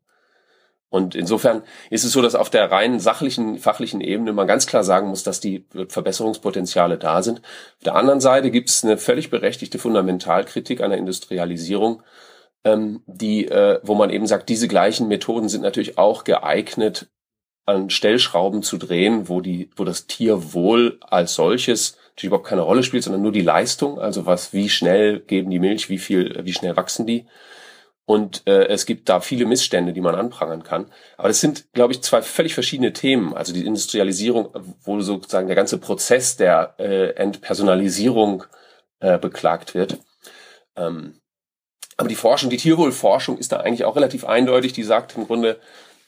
Und 0.91 1.15
insofern 1.15 1.63
ist 1.89 2.05
es 2.05 2.13
so, 2.13 2.21
dass 2.21 2.35
auf 2.35 2.51
der 2.51 2.71
rein 2.71 3.01
sachlichen, 3.01 3.59
fachlichen 3.59 4.03
Ebene 4.03 4.35
man 4.35 4.47
ganz 4.47 4.67
klar 4.67 4.85
sagen 4.85 5.09
muss, 5.09 5.23
dass 5.23 5.41
die 5.41 5.67
Verbesserungspotenziale 5.89 6.99
da 6.99 7.23
sind. 7.23 7.39
Auf 7.39 7.85
der 7.85 7.95
anderen 7.95 8.21
Seite 8.21 8.51
gibt 8.51 8.69
es 8.69 8.85
eine 8.85 8.99
völlig 8.99 9.31
berechtigte 9.31 9.79
Fundamentalkritik 9.79 10.83
an 10.83 10.91
der 10.91 10.99
Industrialisierung, 10.99 12.03
ähm, 12.65 13.03
die, 13.07 13.49
äh, 13.49 13.81
wo 13.83 13.95
man 13.95 14.11
eben 14.11 14.27
sagt, 14.27 14.51
diese 14.51 14.69
gleichen 14.69 15.09
Methoden 15.09 15.49
sind 15.49 15.63
natürlich 15.63 15.97
auch 15.97 16.25
geeignet, 16.25 17.09
an 17.65 17.91
Stellschrauben 17.91 18.63
zu 18.63 18.77
drehen, 18.77 19.29
wo 19.29 19.41
die, 19.41 19.71
wo 19.77 19.85
das 19.85 20.07
Tierwohl 20.07 20.99
als 21.01 21.35
solches 21.35 21.97
natürlich 22.13 22.29
überhaupt 22.29 22.49
keine 22.49 22.63
Rolle 22.63 22.83
spielt, 22.83 23.05
sondern 23.05 23.23
nur 23.23 23.33
die 23.33 23.41
Leistung, 23.41 23.99
also 23.99 24.27
was, 24.27 24.53
wie 24.53 24.69
schnell 24.69 25.21
geben 25.21 25.51
die 25.51 25.59
Milch, 25.59 25.89
wie 25.89 25.99
viel, 25.99 26.45
wie 26.45 26.53
schnell 26.53 26.77
wachsen 26.77 27.07
die. 27.07 27.27
Und 28.05 28.43
äh, 28.47 28.67
es 28.67 28.85
gibt 28.85 29.09
da 29.09 29.21
viele 29.21 29.47
Missstände, 29.47 29.93
die 29.93 30.01
man 30.01 30.15
anprangern 30.15 30.65
kann. 30.65 30.91
Aber 31.17 31.29
das 31.29 31.41
sind, 31.41 31.73
glaube 31.73 31.93
ich, 31.93 32.03
zwei 32.03 32.21
völlig 32.21 32.53
verschiedene 32.53 32.93
Themen. 32.93 33.33
Also 33.33 33.53
die 33.55 33.65
Industrialisierung, 33.65 34.49
wo 34.83 35.01
sozusagen 35.01 35.47
der 35.47 35.57
ganze 35.57 35.79
Prozess 35.79 36.37
der 36.37 36.75
äh, 36.79 37.11
Entpersonalisierung 37.15 38.45
äh, 39.01 39.19
beklagt 39.19 39.75
wird. 39.75 39.99
Ähm, 40.77 41.21
aber 41.97 42.09
die 42.09 42.17
Forschung, 42.17 42.51
die 42.51 42.57
Tierwohlforschung 42.57 43.39
ist 43.39 43.53
da 43.53 43.59
eigentlich 43.59 43.85
auch 43.85 43.97
relativ 43.97 44.25
eindeutig. 44.25 44.73
Die 44.73 44.83
sagt 44.83 45.17
im 45.17 45.27
Grunde, 45.27 45.61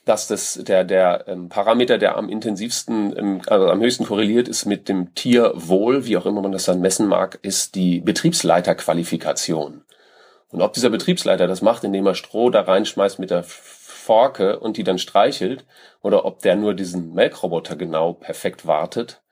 dass 0.04 0.28
das 0.28 0.54
der 0.62 0.84
der 0.84 1.24
ähm, 1.26 1.48
Parameter, 1.48 1.98
der 1.98 2.16
am 2.16 2.28
intensivsten, 2.28 3.16
ähm, 3.16 3.42
also 3.46 3.68
am 3.68 3.80
höchsten 3.80 4.04
korreliert 4.04 4.48
ist 4.48 4.66
mit 4.66 4.88
dem 4.88 5.14
Tierwohl, 5.14 6.06
wie 6.06 6.16
auch 6.16 6.26
immer 6.26 6.42
man 6.42 6.52
das 6.52 6.64
dann 6.64 6.80
messen 6.80 7.06
mag, 7.06 7.38
ist 7.42 7.74
die 7.74 8.00
Betriebsleiterqualifikation. 8.00 9.82
Und 10.50 10.62
ob 10.62 10.72
dieser 10.72 10.90
Betriebsleiter 10.90 11.46
das 11.46 11.62
macht, 11.62 11.84
indem 11.84 12.06
er 12.06 12.14
Stroh 12.14 12.50
da 12.50 12.60
reinschmeißt 12.60 13.18
mit 13.18 13.30
der 13.30 13.42
Forke 13.42 14.60
und 14.60 14.76
die 14.76 14.84
dann 14.84 14.98
streichelt, 14.98 15.64
oder 16.02 16.24
ob 16.24 16.40
der 16.40 16.56
nur 16.56 16.74
diesen 16.74 17.14
Melkroboter 17.14 17.76
genau 17.76 18.12
perfekt 18.12 18.66
wartet, 18.66 19.22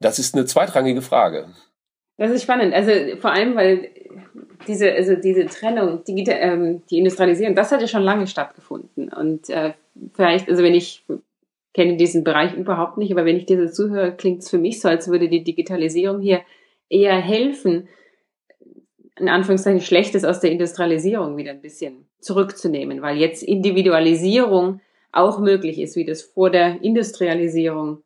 das 0.00 0.18
ist 0.18 0.34
eine 0.34 0.46
zweitrangige 0.46 1.02
Frage. 1.02 1.48
Das 2.16 2.30
ist 2.30 2.42
spannend. 2.44 2.72
Also 2.72 2.92
vor 3.20 3.32
allem, 3.32 3.56
weil 3.56 3.90
diese, 4.68 4.92
also 4.92 5.16
diese 5.16 5.46
Trennung, 5.46 6.04
die, 6.04 6.24
ähm, 6.28 6.82
die 6.88 6.98
Industrialisierung, 6.98 7.54
das 7.54 7.72
hat 7.72 7.80
ja 7.80 7.88
schon 7.88 8.02
lange 8.02 8.26
stattgefunden. 8.26 9.08
Und 9.12 9.50
äh, 9.50 9.72
vielleicht, 10.14 10.48
also 10.48 10.62
wenn 10.62 10.74
ich 10.74 11.04
kenne 11.72 11.96
diesen 11.96 12.24
Bereich 12.24 12.54
überhaupt 12.54 12.98
nicht, 12.98 13.12
aber 13.12 13.24
wenn 13.24 13.36
ich 13.36 13.46
dir 13.46 13.68
so 13.68 13.72
zuhöre, 13.72 14.12
klingt 14.12 14.42
es 14.42 14.50
für 14.50 14.58
mich 14.58 14.80
so, 14.80 14.88
als 14.88 15.08
würde 15.08 15.28
die 15.28 15.42
Digitalisierung 15.42 16.20
hier 16.20 16.40
eher 16.88 17.16
helfen, 17.16 17.88
in 19.18 19.28
Anführungszeichen 19.28 19.80
Schlechtes 19.80 20.24
aus 20.24 20.40
der 20.40 20.52
Industrialisierung 20.52 21.36
wieder 21.36 21.50
ein 21.50 21.60
bisschen 21.60 22.06
zurückzunehmen, 22.20 23.02
weil 23.02 23.16
jetzt 23.18 23.42
Individualisierung 23.42 24.80
auch 25.12 25.38
möglich 25.38 25.78
ist, 25.78 25.96
wie 25.96 26.04
das 26.04 26.22
vor 26.22 26.50
der 26.50 26.82
Industrialisierung 26.82 28.02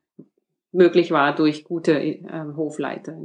möglich 0.72 1.10
war 1.10 1.34
durch 1.34 1.64
gute 1.64 1.98
äh, 1.98 2.22
Hofleiter. 2.56 3.16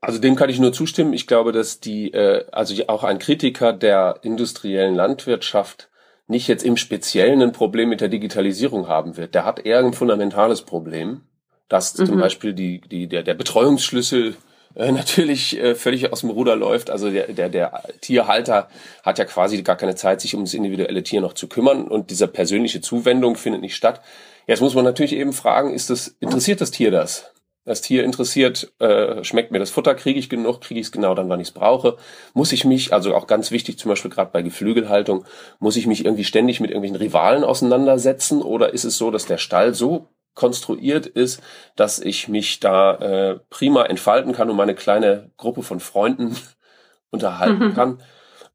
Also 0.00 0.18
dem 0.18 0.36
kann 0.36 0.50
ich 0.50 0.60
nur 0.60 0.72
zustimmen. 0.72 1.12
Ich 1.12 1.26
glaube, 1.26 1.52
dass 1.52 1.80
die, 1.80 2.12
äh, 2.12 2.44
also 2.52 2.74
auch 2.88 3.04
ein 3.04 3.18
Kritiker 3.18 3.72
der 3.72 4.20
industriellen 4.22 4.94
Landwirtschaft 4.94 5.90
nicht 6.26 6.48
jetzt 6.48 6.64
im 6.64 6.76
Speziellen 6.76 7.42
ein 7.42 7.52
Problem 7.52 7.88
mit 7.88 8.00
der 8.00 8.08
Digitalisierung 8.08 8.88
haben 8.88 9.16
wird. 9.16 9.34
Der 9.34 9.44
hat 9.44 9.64
eher 9.64 9.78
ein 9.78 9.92
fundamentales 9.92 10.62
Problem, 10.62 11.22
dass 11.68 11.96
mhm. 11.98 12.06
zum 12.06 12.20
Beispiel 12.20 12.52
die, 12.54 12.80
die, 12.80 13.08
der, 13.08 13.22
der 13.22 13.34
Betreuungsschlüssel 13.34 14.36
äh, 14.74 14.90
natürlich 14.92 15.58
äh, 15.58 15.74
völlig 15.74 16.12
aus 16.12 16.20
dem 16.20 16.30
Ruder 16.30 16.56
läuft. 16.56 16.90
Also 16.90 17.10
der, 17.10 17.28
der, 17.28 17.48
der 17.48 17.82
Tierhalter 18.00 18.68
hat 19.02 19.18
ja 19.18 19.24
quasi 19.24 19.62
gar 19.62 19.76
keine 19.76 19.94
Zeit, 19.94 20.20
sich 20.20 20.34
um 20.34 20.44
das 20.44 20.54
individuelle 20.54 21.02
Tier 21.02 21.20
noch 21.20 21.34
zu 21.34 21.48
kümmern 21.48 21.86
und 21.88 22.10
diese 22.10 22.28
persönliche 22.28 22.80
Zuwendung 22.80 23.36
findet 23.36 23.60
nicht 23.60 23.76
statt. 23.76 24.00
Jetzt 24.46 24.60
muss 24.60 24.74
man 24.74 24.84
natürlich 24.84 25.14
eben 25.14 25.32
fragen, 25.32 25.72
ist 25.72 25.90
das, 25.90 26.16
interessiert 26.20 26.60
das 26.60 26.70
Tier 26.70 26.90
das? 26.90 27.32
Das 27.64 27.80
Tier 27.80 28.04
interessiert, 28.04 28.72
äh, 28.78 29.24
schmeckt 29.24 29.50
mir 29.50 29.58
das 29.58 29.70
Futter, 29.70 29.94
kriege 29.94 30.18
ich 30.18 30.28
genug, 30.28 30.60
kriege 30.60 30.80
ich 30.80 30.86
es 30.86 30.92
genau 30.92 31.14
dann, 31.14 31.28
wann 31.28 31.40
ich 31.40 31.48
es 31.48 31.54
brauche. 31.54 31.96
Muss 32.34 32.52
ich 32.52 32.64
mich, 32.64 32.92
also 32.92 33.14
auch 33.14 33.26
ganz 33.26 33.50
wichtig, 33.50 33.78
zum 33.78 33.88
Beispiel 33.88 34.10
gerade 34.10 34.30
bei 34.32 34.42
Geflügelhaltung, 34.42 35.24
muss 35.60 35.76
ich 35.76 35.86
mich 35.86 36.04
irgendwie 36.04 36.24
ständig 36.24 36.60
mit 36.60 36.70
irgendwelchen 36.70 36.96
Rivalen 36.96 37.42
auseinandersetzen 37.42 38.42
oder 38.42 38.74
ist 38.74 38.84
es 38.84 38.98
so, 38.98 39.10
dass 39.10 39.26
der 39.26 39.38
Stall 39.38 39.74
so 39.74 40.08
konstruiert 40.34 41.06
ist, 41.06 41.40
dass 41.76 42.00
ich 42.00 42.28
mich 42.28 42.60
da 42.60 42.94
äh, 42.96 43.40
prima 43.50 43.84
entfalten 43.84 44.32
kann 44.32 44.50
und 44.50 44.56
meine 44.56 44.74
kleine 44.74 45.30
Gruppe 45.36 45.62
von 45.62 45.80
Freunden 45.80 46.36
unterhalten 47.10 47.68
mhm. 47.68 47.74
kann. 47.74 47.98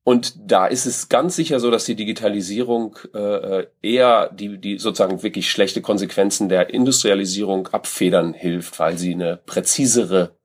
Und 0.09 0.33
da 0.43 0.65
ist 0.65 0.87
es 0.87 1.07
ganz 1.07 1.35
sicher 1.35 1.59
so, 1.59 1.69
dass 1.69 1.85
die 1.85 1.93
Digitalisierung 1.93 2.97
äh, 3.13 3.67
eher 3.83 4.31
die, 4.33 4.57
die 4.57 4.79
sozusagen 4.79 5.21
wirklich 5.21 5.51
schlechte 5.51 5.83
Konsequenzen 5.83 6.49
der 6.49 6.73
Industrialisierung 6.73 7.67
abfedern 7.67 8.33
hilft, 8.33 8.79
weil 8.79 8.97
sie 8.97 9.13
eine 9.13 9.37
präzisere, 9.37 10.35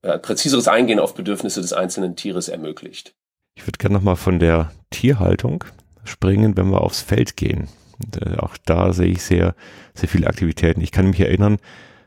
äh, 0.00 0.18
präziseres 0.18 0.68
Eingehen 0.68 1.00
auf 1.00 1.12
Bedürfnisse 1.14 1.60
des 1.60 1.74
einzelnen 1.74 2.16
Tieres 2.16 2.48
ermöglicht. 2.48 3.14
Ich 3.56 3.66
würde 3.66 3.76
gerne 3.76 3.96
nochmal 3.96 4.16
von 4.16 4.38
der 4.38 4.72
Tierhaltung 4.88 5.64
springen, 6.04 6.56
wenn 6.56 6.70
wir 6.70 6.80
aufs 6.80 7.02
Feld 7.02 7.36
gehen. 7.36 7.68
Und, 8.02 8.22
äh, 8.22 8.38
auch 8.38 8.56
da 8.64 8.94
sehe 8.94 9.08
ich 9.08 9.22
sehr, 9.22 9.54
sehr 9.92 10.08
viele 10.08 10.28
Aktivitäten. 10.28 10.80
Ich 10.80 10.92
kann 10.92 11.10
mich 11.10 11.20
erinnern, 11.20 11.58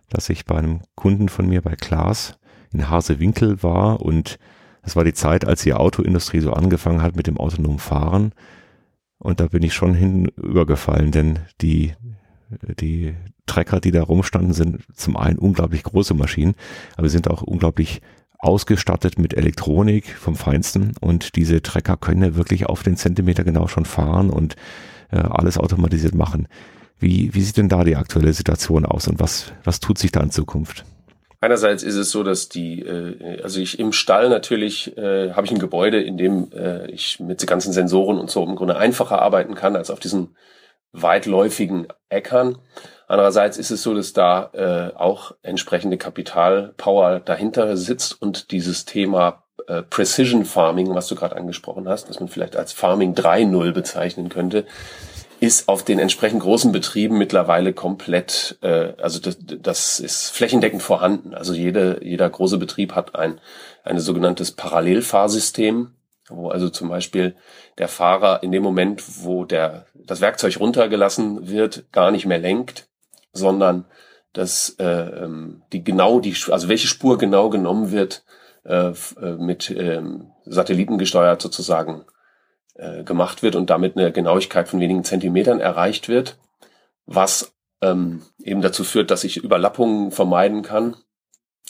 dass 0.10 0.32
ich 0.32 0.48
bei 0.48 0.56
einem 0.56 0.82
Kunden 0.96 1.30
von 1.30 1.48
mir 1.48 1.62
bei 1.62 1.76
Klaas 1.76 2.40
in 2.74 2.90
Hasewinkel 2.90 3.62
war 3.62 4.02
und 4.02 4.40
das 4.88 4.96
war 4.96 5.04
die 5.04 5.14
Zeit, 5.14 5.44
als 5.44 5.64
die 5.64 5.74
Autoindustrie 5.74 6.40
so 6.40 6.54
angefangen 6.54 7.02
hat 7.02 7.18
mit 7.18 7.28
dem 7.28 7.36
autonomen 7.36 7.78
Fahren. 7.78 8.32
Und 9.18 9.42
da 9.42 9.48
bin 9.48 9.62
ich 9.62 9.74
schon 9.74 9.94
hinübergefallen, 9.94 11.12
denn 11.12 11.40
die, 11.60 11.92
die 12.80 13.14
Trecker, 13.48 13.82
die 13.82 13.92
da 13.92 14.02
rumstanden, 14.02 14.54
sind 14.54 14.84
zum 14.96 15.18
einen 15.18 15.40
unglaublich 15.40 15.84
große 15.84 16.14
Maschinen, 16.14 16.56
aber 16.96 17.10
sind 17.10 17.30
auch 17.30 17.42
unglaublich 17.42 18.02
ausgestattet 18.40 19.20
mit 19.20 19.34
Elektronik 19.34 20.08
vom 20.08 20.38
Feinsten 20.38 20.94
und 21.02 21.36
diese 21.36 21.62
Trecker 21.62 21.98
können 21.98 22.24
ja 22.24 22.36
wirklich 22.36 22.68
auf 22.68 22.82
den 22.82 22.96
Zentimeter 22.96 23.44
genau 23.44 23.68
schon 23.68 23.84
fahren 23.84 24.30
und 24.30 24.56
äh, 25.12 25.18
alles 25.18 25.58
automatisiert 25.58 26.16
machen. 26.16 26.48
Wie, 26.98 27.34
wie 27.34 27.42
sieht 27.42 27.58
denn 27.58 27.68
da 27.68 27.84
die 27.84 27.98
aktuelle 27.98 28.32
Situation 28.32 28.86
aus 28.86 29.10
und 29.10 29.20
was, 29.20 29.52
was 29.66 29.82
tut 29.82 29.98
sich 29.98 30.14
da 30.14 30.22
in 30.22 30.32
Zukunft? 30.32 30.86
Einerseits 31.40 31.84
ist 31.84 31.96
es 31.96 32.10
so, 32.10 32.24
dass 32.24 32.50
die, 32.50 32.82
äh, 32.82 33.42
also 33.44 33.60
ich 33.60 33.80
im 33.80 33.94
Stall 33.94 34.30
natürlich 34.30 34.98
äh, 34.98 35.34
habe 35.34 35.46
ich 35.46 35.52
ein 35.52 35.60
Gebäude, 35.60 36.02
in 36.02 36.18
dem 36.18 36.52
äh, 36.52 36.90
ich 36.90 37.20
mit 37.20 37.42
den 37.42 37.48
ganzen 37.48 37.74
Sensoren 37.74 38.18
und 38.18 38.32
so 38.32 38.44
im 38.44 38.56
Grunde 38.56 38.78
einfacher 38.78 39.22
arbeiten 39.22 39.54
kann 39.54 39.76
als 39.76 39.92
auf 39.92 40.00
diesen 40.00 40.36
weitläufigen 40.94 41.88
Äckern. 42.10 42.58
Andererseits 43.08 43.58
ist 43.58 43.72
es 43.72 43.84
so, 43.84 43.94
dass 43.94 44.14
da 44.14 44.50
äh, 44.54 44.96
auch 44.98 45.34
entsprechende 45.44 45.98
Kapitalpower 45.98 47.20
dahinter 47.20 47.78
sitzt 47.78 48.20
und 48.22 48.52
dieses 48.52 48.86
Thema 48.86 49.44
äh, 49.68 49.84
Precision 49.84 50.44
Farming, 50.44 50.94
was 50.94 51.08
du 51.08 51.16
gerade 51.16 51.36
angesprochen 51.36 51.88
hast, 51.88 52.10
dass 52.10 52.20
man 52.20 52.30
vielleicht 52.30 52.56
als 52.56 52.74
Farming 52.74 53.14
3.0 53.14 53.72
bezeichnen 53.74 54.30
könnte, 54.30 54.66
ist 55.40 55.68
auf 55.68 55.84
den 55.84 56.00
entsprechend 56.00 56.42
großen 56.42 56.72
Betrieben 56.72 57.18
mittlerweile 57.18 57.74
komplett, 57.74 58.58
äh, 58.62 58.94
also 59.02 59.20
das, 59.20 59.38
das 59.40 60.00
ist 60.00 60.30
flächendeckend 60.30 60.82
vorhanden. 60.82 61.34
Also 61.34 61.54
jede, 61.54 62.00
jeder 62.04 62.30
große 62.30 62.58
Betrieb 62.58 62.96
hat 62.96 63.16
ein, 63.16 63.40
ein 63.84 64.00
sogenanntes 64.00 64.52
Parallelfahrsystem, 64.52 65.92
wo 66.30 66.50
also 66.50 66.70
zum 66.70 66.90
Beispiel 66.90 67.36
der 67.78 67.88
Fahrer 67.88 68.42
in 68.44 68.52
dem 68.52 68.64
Moment, 68.64 69.04
wo 69.24 69.46
der, 69.46 69.86
das 69.94 70.22
Werkzeug 70.22 70.60
runtergelassen 70.60 71.50
wird, 71.50 71.92
gar 71.92 72.12
nicht 72.12 72.26
mehr 72.26 72.40
lenkt, 72.40 72.88
sondern 73.32 73.86
dass 74.34 74.76
äh, 74.80 74.86
ähm, 74.86 75.64
die 75.72 75.84
genau 75.84 76.20
die, 76.20 76.36
also 76.50 76.68
welche 76.68 76.88
Spur 76.88 77.18
genau 77.18 77.50
genommen 77.50 77.92
wird, 77.92 78.24
äh, 78.66 78.92
äh 79.22 79.32
mit 79.38 79.70
ähm, 79.70 80.32
Satelliten 80.46 80.98
gesteuert 80.98 81.42
sozusagen 81.42 82.06
äh, 82.78 83.04
gemacht 83.04 83.44
wird 83.44 83.56
und 83.56 83.70
damit 83.70 83.98
eine 83.98 84.12
Genauigkeit 84.12 84.68
von 84.68 84.80
wenigen 84.80 85.04
Zentimetern 85.04 85.60
erreicht 85.60 86.10
wird, 86.10 86.38
was 87.06 87.54
ähm, 87.82 88.24
eben 88.40 88.62
dazu 88.62 88.84
führt, 88.84 89.12
dass 89.12 89.24
ich 89.24 89.38
Überlappungen 89.38 90.12
vermeiden 90.12 90.62
kann, 90.62 90.96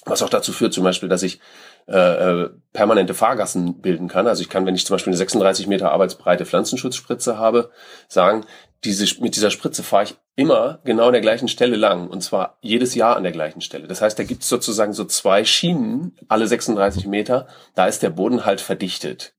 was 0.06 0.22
auch 0.22 0.30
dazu 0.30 0.54
führt 0.54 0.74
zum 0.74 0.84
Beispiel, 0.84 1.10
dass 1.10 1.24
ich 1.24 1.40
äh, 1.88 1.98
äh 1.98 2.50
permanente 2.74 3.14
Fahrgassen 3.14 3.82
bilden 3.82 4.08
kann. 4.08 4.28
Also 4.28 4.42
ich 4.42 4.50
kann, 4.50 4.66
wenn 4.66 4.76
ich 4.76 4.86
zum 4.86 4.94
Beispiel 4.94 5.12
eine 5.12 5.18
36 5.18 5.68
Meter 5.68 5.92
arbeitsbreite 5.92 6.46
Pflanzenschutzspritze 6.46 7.38
habe, 7.38 7.72
sagen, 8.08 8.46
diese, 8.84 9.22
mit 9.22 9.36
dieser 9.36 9.50
Spritze 9.50 9.84
fahre 9.84 10.04
ich 10.04 10.16
immer 10.36 10.80
genau 10.84 11.08
an 11.08 11.14
der 11.14 11.22
gleichen 11.22 11.48
Stelle 11.48 11.78
lang 11.78 12.10
und 12.10 12.22
zwar 12.22 12.58
jedes 12.62 12.94
Jahr 12.96 13.16
an 13.16 13.24
der 13.24 13.32
gleichen 13.32 13.62
Stelle. 13.62 13.88
Das 13.88 14.02
heißt, 14.02 14.20
da 14.20 14.24
gibt 14.24 14.44
es 14.44 14.50
sozusagen 14.50 14.94
so 14.94 15.06
zwei 15.06 15.44
Schienen, 15.46 16.16
alle 16.28 16.48
36 16.48 17.08
Meter, 17.08 17.48
da 17.76 17.88
ist 17.88 18.04
der 18.04 18.12
Boden 18.12 18.46
halt 18.46 18.62
verdichtet 18.62 19.37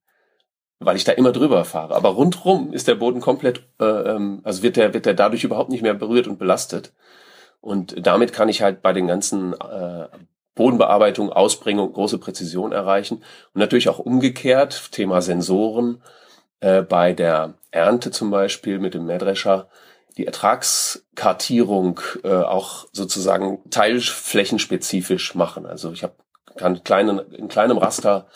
weil 0.80 0.96
ich 0.96 1.04
da 1.04 1.12
immer 1.12 1.32
drüber 1.32 1.64
fahre. 1.64 1.94
Aber 1.94 2.10
rundrum 2.10 2.72
ist 2.72 2.88
der 2.88 2.94
Boden 2.94 3.20
komplett, 3.20 3.62
äh, 3.80 3.84
ähm, 3.84 4.40
also 4.44 4.62
wird 4.62 4.76
der, 4.76 4.94
wird 4.94 5.06
der 5.06 5.14
dadurch 5.14 5.44
überhaupt 5.44 5.70
nicht 5.70 5.82
mehr 5.82 5.94
berührt 5.94 6.26
und 6.26 6.38
belastet. 6.38 6.92
Und 7.60 8.06
damit 8.06 8.32
kann 8.32 8.48
ich 8.48 8.62
halt 8.62 8.82
bei 8.82 8.92
den 8.92 9.08
ganzen 9.08 9.54
äh, 9.54 10.08
Bodenbearbeitung, 10.54 11.32
Ausbringung 11.32 11.92
große 11.92 12.18
Präzision 12.18 12.72
erreichen. 12.72 13.18
Und 13.54 13.60
natürlich 13.60 13.88
auch 13.88 13.98
umgekehrt, 13.98 14.92
Thema 14.92 15.20
Sensoren, 15.22 16.02
äh, 16.60 16.82
bei 16.82 17.12
der 17.12 17.54
Ernte 17.70 18.10
zum 18.10 18.30
Beispiel 18.30 18.78
mit 18.78 18.94
dem 18.94 19.06
Mähdrescher, 19.06 19.68
die 20.16 20.26
Ertragskartierung 20.26 22.00
äh, 22.24 22.28
auch 22.28 22.86
sozusagen 22.92 23.60
teilflächenspezifisch 23.70 25.34
machen. 25.34 25.66
Also 25.66 25.92
ich 25.92 26.02
habe 26.02 26.14
kann 26.58 26.84
kleinen, 26.84 27.20
in 27.32 27.48
kleinem 27.48 27.78
Raster 27.78 28.26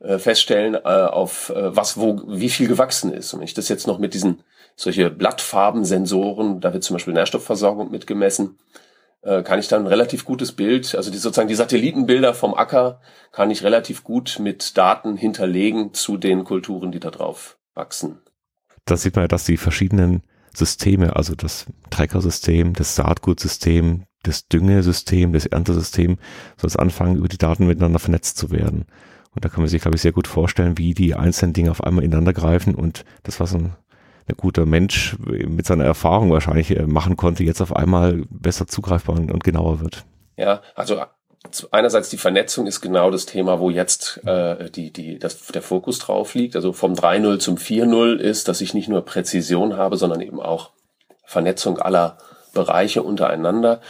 äh, 0.00 0.18
feststellen, 0.18 0.74
äh, 0.74 0.78
auf 0.78 1.50
äh, 1.50 1.76
was 1.76 1.98
wo 1.98 2.22
wie 2.26 2.50
viel 2.50 2.68
gewachsen 2.68 3.12
ist. 3.12 3.32
Und 3.32 3.40
wenn 3.40 3.46
ich 3.46 3.54
das 3.54 3.68
jetzt 3.68 3.86
noch 3.86 3.98
mit 3.98 4.14
diesen 4.14 4.42
solche 4.76 5.10
Blattfarbensensoren, 5.10 6.60
da 6.60 6.72
wird 6.72 6.84
zum 6.84 6.94
Beispiel 6.94 7.14
Nährstoffversorgung 7.14 7.90
mitgemessen, 7.90 8.58
äh, 9.22 9.42
kann 9.42 9.58
ich 9.58 9.68
dann 9.68 9.82
ein 9.82 9.88
relativ 9.88 10.24
gutes 10.24 10.52
Bild, 10.52 10.94
also 10.94 11.10
die 11.10 11.18
sozusagen 11.18 11.48
die 11.48 11.54
Satellitenbilder 11.54 12.32
vom 12.32 12.54
Acker, 12.54 13.00
kann 13.32 13.50
ich 13.50 13.62
relativ 13.62 14.02
gut 14.04 14.38
mit 14.40 14.78
Daten 14.78 15.16
hinterlegen 15.16 15.92
zu 15.92 16.16
den 16.16 16.44
Kulturen, 16.44 16.92
die 16.92 17.00
da 17.00 17.10
drauf 17.10 17.58
wachsen. 17.74 18.20
Da 18.86 18.96
sieht 18.96 19.16
man 19.16 19.28
dass 19.28 19.44
die 19.44 19.58
verschiedenen 19.58 20.22
Systeme, 20.54 21.14
also 21.14 21.34
das 21.34 21.66
Treckersystem, 21.90 22.72
das 22.72 22.96
Saatgutsystem, 22.96 24.04
das 24.22 24.48
Düngesystem, 24.48 25.32
das 25.32 25.46
Erntesystem, 25.46 26.18
es 26.62 26.76
anfangen, 26.76 27.16
über 27.16 27.28
die 27.28 27.38
Daten 27.38 27.66
miteinander 27.66 27.98
vernetzt 27.98 28.36
zu 28.36 28.50
werden. 28.50 28.86
Und 29.34 29.44
da 29.44 29.48
kann 29.48 29.60
man 29.60 29.68
sich, 29.68 29.82
glaube 29.82 29.96
ich, 29.96 30.02
sehr 30.02 30.12
gut 30.12 30.26
vorstellen, 30.26 30.78
wie 30.78 30.94
die 30.94 31.14
einzelnen 31.14 31.52
Dinge 31.52 31.70
auf 31.70 31.84
einmal 31.84 32.04
ineinander 32.04 32.32
greifen 32.32 32.74
und 32.74 33.04
das, 33.22 33.38
was 33.38 33.54
ein, 33.54 33.76
ein 34.28 34.36
guter 34.36 34.66
Mensch 34.66 35.16
mit 35.20 35.66
seiner 35.66 35.84
Erfahrung 35.84 36.30
wahrscheinlich 36.30 36.76
äh, 36.76 36.86
machen 36.86 37.16
konnte, 37.16 37.44
jetzt 37.44 37.60
auf 37.60 37.74
einmal 37.74 38.24
besser 38.30 38.66
zugreifbar 38.66 39.16
und 39.16 39.44
genauer 39.44 39.80
wird. 39.80 40.04
Ja, 40.36 40.62
also 40.74 41.00
einerseits 41.70 42.10
die 42.10 42.18
Vernetzung 42.18 42.66
ist 42.66 42.80
genau 42.80 43.10
das 43.10 43.26
Thema, 43.26 43.60
wo 43.60 43.70
jetzt 43.70 44.20
äh, 44.26 44.70
die, 44.70 44.92
die, 44.92 45.18
das, 45.18 45.46
der 45.46 45.62
Fokus 45.62 45.98
drauf 45.98 46.34
liegt. 46.34 46.56
Also 46.56 46.72
vom 46.72 46.94
3.0 46.94 47.38
zum 47.38 47.56
4.0 47.56 48.16
ist, 48.16 48.48
dass 48.48 48.60
ich 48.60 48.74
nicht 48.74 48.88
nur 48.88 49.04
Präzision 49.04 49.76
habe, 49.76 49.96
sondern 49.96 50.20
eben 50.20 50.40
auch 50.40 50.70
Vernetzung 51.24 51.78
aller 51.78 52.18
Bereiche 52.52 53.02
untereinander. 53.02 53.80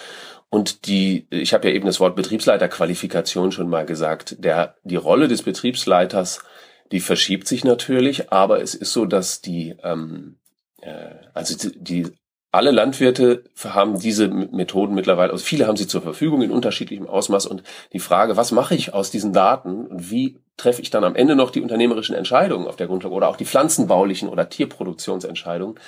Und 0.50 0.86
die, 0.86 1.28
ich 1.30 1.54
habe 1.54 1.68
ja 1.68 1.74
eben 1.74 1.86
das 1.86 2.00
Wort 2.00 2.16
Betriebsleiterqualifikation 2.16 3.52
schon 3.52 3.68
mal 3.68 3.86
gesagt. 3.86 4.36
Der, 4.44 4.74
die 4.82 4.96
Rolle 4.96 5.28
des 5.28 5.42
Betriebsleiters, 5.42 6.42
die 6.90 7.00
verschiebt 7.00 7.46
sich 7.46 7.64
natürlich, 7.64 8.32
aber 8.32 8.60
es 8.60 8.74
ist 8.74 8.92
so, 8.92 9.06
dass 9.06 9.40
die, 9.40 9.76
ähm, 9.84 10.40
äh, 10.82 11.10
also 11.34 11.56
die, 11.56 11.78
die 11.78 12.12
alle 12.52 12.72
Landwirte 12.72 13.44
haben 13.62 14.00
diese 14.00 14.26
Methoden 14.26 14.94
mittlerweile, 14.94 15.30
also 15.30 15.44
viele 15.44 15.68
haben 15.68 15.76
sie 15.76 15.86
zur 15.86 16.02
Verfügung 16.02 16.42
in 16.42 16.50
unterschiedlichem 16.50 17.06
Ausmaß 17.06 17.46
und 17.46 17.62
die 17.92 18.00
Frage, 18.00 18.36
was 18.36 18.50
mache 18.50 18.74
ich 18.74 18.92
aus 18.92 19.12
diesen 19.12 19.32
Daten 19.32 19.86
und 19.86 20.10
wie 20.10 20.40
treffe 20.56 20.82
ich 20.82 20.90
dann 20.90 21.04
am 21.04 21.14
Ende 21.14 21.36
noch 21.36 21.50
die 21.52 21.60
unternehmerischen 21.60 22.16
Entscheidungen 22.16 22.66
auf 22.66 22.74
der 22.74 22.88
Grundlage 22.88 23.14
oder 23.14 23.28
auch 23.28 23.36
die 23.36 23.46
pflanzenbaulichen 23.46 24.28
oder 24.28 24.48
Tierproduktionsentscheidungen, 24.48 25.78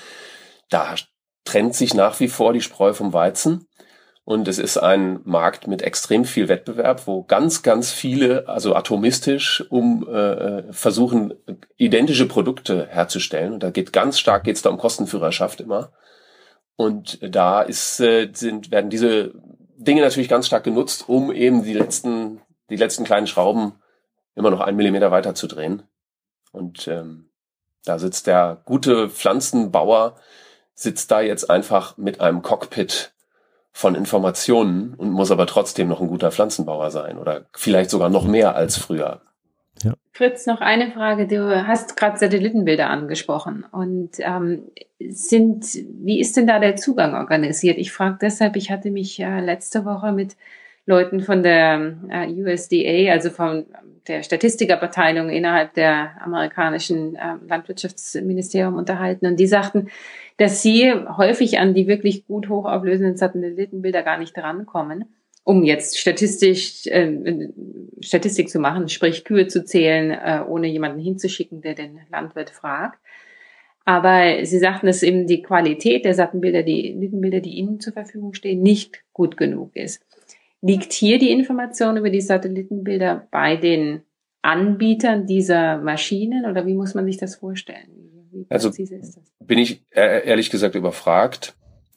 da 0.71 0.95
trennt 1.45 1.75
sich 1.75 1.95
nach 1.95 2.21
wie 2.21 2.29
vor 2.29 2.53
die 2.53 2.61
Spreu 2.61 2.93
vom 2.93 3.13
Weizen. 3.13 3.67
Und 4.25 4.47
es 4.47 4.59
ist 4.59 4.79
ein 4.79 5.21
Markt 5.25 5.67
mit 5.67 5.83
extrem 5.83 6.25
viel 6.25 6.49
Wettbewerb, 6.49 7.07
wo 7.07 7.25
ganz, 7.25 7.63
ganz 7.63 7.91
viele, 7.91 8.49
also 8.49 8.77
atomistisch, 8.77 9.65
um 9.69 10.09
äh, 10.09 10.73
versuchen, 10.73 11.35
identische 11.77 12.29
Produkte 12.29 12.87
herzustellen. 12.87 13.55
Und 13.55 13.63
da 13.65 13.71
geht 13.71 13.93
ganz 13.93 14.21
stark 14.21 14.45
geht's 14.45 14.63
da 14.63 14.71
um 14.71 14.79
Kostenführerschaft 14.79 15.61
immer. 15.61 15.93
Und 16.77 17.19
da 17.23 17.63
ist, 17.63 17.99
äh, 18.01 18.31
sind, 18.33 18.71
werden 18.71 18.91
diese 18.91 19.33
Dinge 19.77 20.03
natürlich 20.03 20.29
ganz 20.29 20.47
stark 20.47 20.63
genutzt, 20.63 21.09
um 21.09 21.33
eben 21.33 21.65
die 21.65 21.75
letzten, 21.75 22.41
die 22.71 22.77
letzten 22.77 23.05
kleinen 23.05 23.27
Schrauben 23.27 23.73
immer 24.37 24.51
noch 24.51 24.61
einen 24.61 24.77
Millimeter 24.77 25.11
weiter 25.11 25.35
zu 25.35 25.49
drehen. 25.49 25.83
Und 26.53 26.87
ähm, 26.87 27.31
da 27.85 27.99
sitzt 27.99 28.29
der 28.29 28.63
gute 28.65 29.09
Pflanzenbauer, 29.09 30.15
sitzt 30.75 31.11
da 31.11 31.21
jetzt 31.21 31.51
einfach 31.51 31.97
mit 31.97 32.21
einem 32.21 32.43
Cockpit 32.43 33.12
von 33.73 33.95
Informationen 33.95 34.95
und 34.95 35.11
muss 35.11 35.31
aber 35.31 35.47
trotzdem 35.47 35.89
noch 35.89 36.01
ein 36.01 36.09
guter 36.09 36.31
Pflanzenbauer 36.31 36.91
sein 36.91 37.19
oder 37.19 37.47
vielleicht 37.55 37.91
sogar 37.91 38.11
noch 38.11 38.25
mehr 38.25 38.55
als 38.55 38.77
früher. 38.77 39.23
Ja. 39.83 39.95
Fritz, 40.13 40.47
noch 40.47 40.61
eine 40.61 40.93
Frage. 40.93 41.27
Du 41.27 41.67
hast 41.67 41.97
gerade 41.97 42.19
Satellitenbilder 42.19 42.91
angesprochen 42.91 43.65
und 43.73 44.11
ähm, 44.19 44.65
sind, 45.01 45.65
wie 46.03 46.21
ist 46.21 46.37
denn 46.37 46.47
da 46.47 46.59
der 46.59 46.77
Zugang 46.77 47.15
organisiert? 47.15 47.79
Ich 47.79 47.93
frage 47.93 48.19
deshalb, 48.21 48.57
ich 48.57 48.71
hatte 48.71 48.91
mich 48.91 49.19
äh, 49.21 49.41
letzte 49.41 49.85
Woche 49.85 50.13
mit 50.13 50.37
Leuten 50.87 51.21
von 51.21 51.43
der 51.43 51.97
äh, 52.11 52.33
USDA, 52.33 53.13
also 53.13 53.31
von 53.31 53.67
der 54.09 54.23
Statistikerabteilung 54.23 55.31
innerhalb 55.31 55.75
der 55.75 56.21
amerikanischen 56.21 57.15
äh, 57.15 57.37
Landwirtschaftsministerium 57.49 58.75
unterhalten 58.75 59.27
und 59.27 59.39
die 59.39 59.47
sagten, 59.47 59.89
dass 60.39 60.63
sie 60.63 60.93
häufig 60.93 61.59
an 61.61 61.75
die 61.75 61.87
wirklich 61.87 62.27
gut 62.27 62.49
hochauflösenden 62.49 63.17
Satellitenbilder 63.17 64.03
gar 64.03 64.19
nicht 64.19 64.37
drankommen, 64.37 65.05
um 65.45 65.63
jetzt 65.63 65.99
statistisch 65.99 66.87
äh, 66.89 67.49
Statistik 68.01 68.49
zu 68.49 68.59
machen, 68.59 68.89
sprich 68.89 69.25
Kühe 69.25 69.47
zu 69.47 69.65
zählen, 69.65 70.11
äh, 70.11 70.43
ohne 70.49 70.67
jemanden 70.67 70.99
hinzuschicken, 70.99 71.63
der 71.63 71.75
den 71.75 72.01
Landwirt 72.11 72.51
fragt. 72.51 72.99
Aber 73.85 74.45
sie 74.45 74.59
sagten, 74.59 74.87
dass 74.87 75.03
eben 75.03 75.27
die 75.27 75.43
Qualität 75.43 76.05
der 76.05 76.15
Sattenbilder, 76.15 76.63
die 76.63 76.93
Satellitenbilder, 76.93 77.41
die 77.41 77.55
ihnen 77.55 77.81
zur 77.81 77.93
Verfügung 77.93 78.35
stehen, 78.35 78.63
nicht 78.63 79.03
gut 79.13 79.37
genug 79.37 79.75
ist. 79.75 80.05
Liegt 80.63 80.93
hier 80.93 81.19
die 81.19 81.31
Information 81.31 81.97
über 81.97 82.11
die 82.11 82.21
Satellitenbilder 82.21 83.27
bei 83.31 83.57
den 83.57 84.03
Anbietern 84.43 85.27
dieser 85.27 85.79
Maschinen 85.79 86.47
oder 86.47 86.67
wie 86.67 86.75
muss 86.75 86.95
man 86.95 87.05
sich 87.05 87.17
das 87.17 87.37
vorstellen? 87.37 88.03
also 88.49 88.71
bin 89.41 89.59
ich 89.59 89.85
ehrlich 89.91 90.51
gesagt 90.51 90.75
überfragt. 90.75 91.55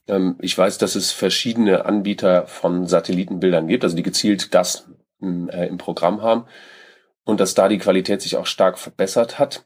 Ähm, 0.07 0.35
ich 0.39 0.57
weiß, 0.57 0.77
dass 0.77 0.95
es 0.95 1.11
verschiedene 1.11 1.85
Anbieter 1.85 2.47
von 2.47 2.87
Satellitenbildern 2.87 3.67
gibt, 3.67 3.83
also 3.83 3.95
die 3.95 4.03
gezielt 4.03 4.53
das 4.53 4.89
äh, 5.21 5.67
im 5.67 5.77
Programm 5.77 6.21
haben 6.21 6.45
und 7.23 7.39
dass 7.39 7.53
da 7.53 7.67
die 7.67 7.77
Qualität 7.77 8.21
sich 8.21 8.37
auch 8.37 8.45
stark 8.45 8.77
verbessert 8.77 9.39
hat. 9.39 9.65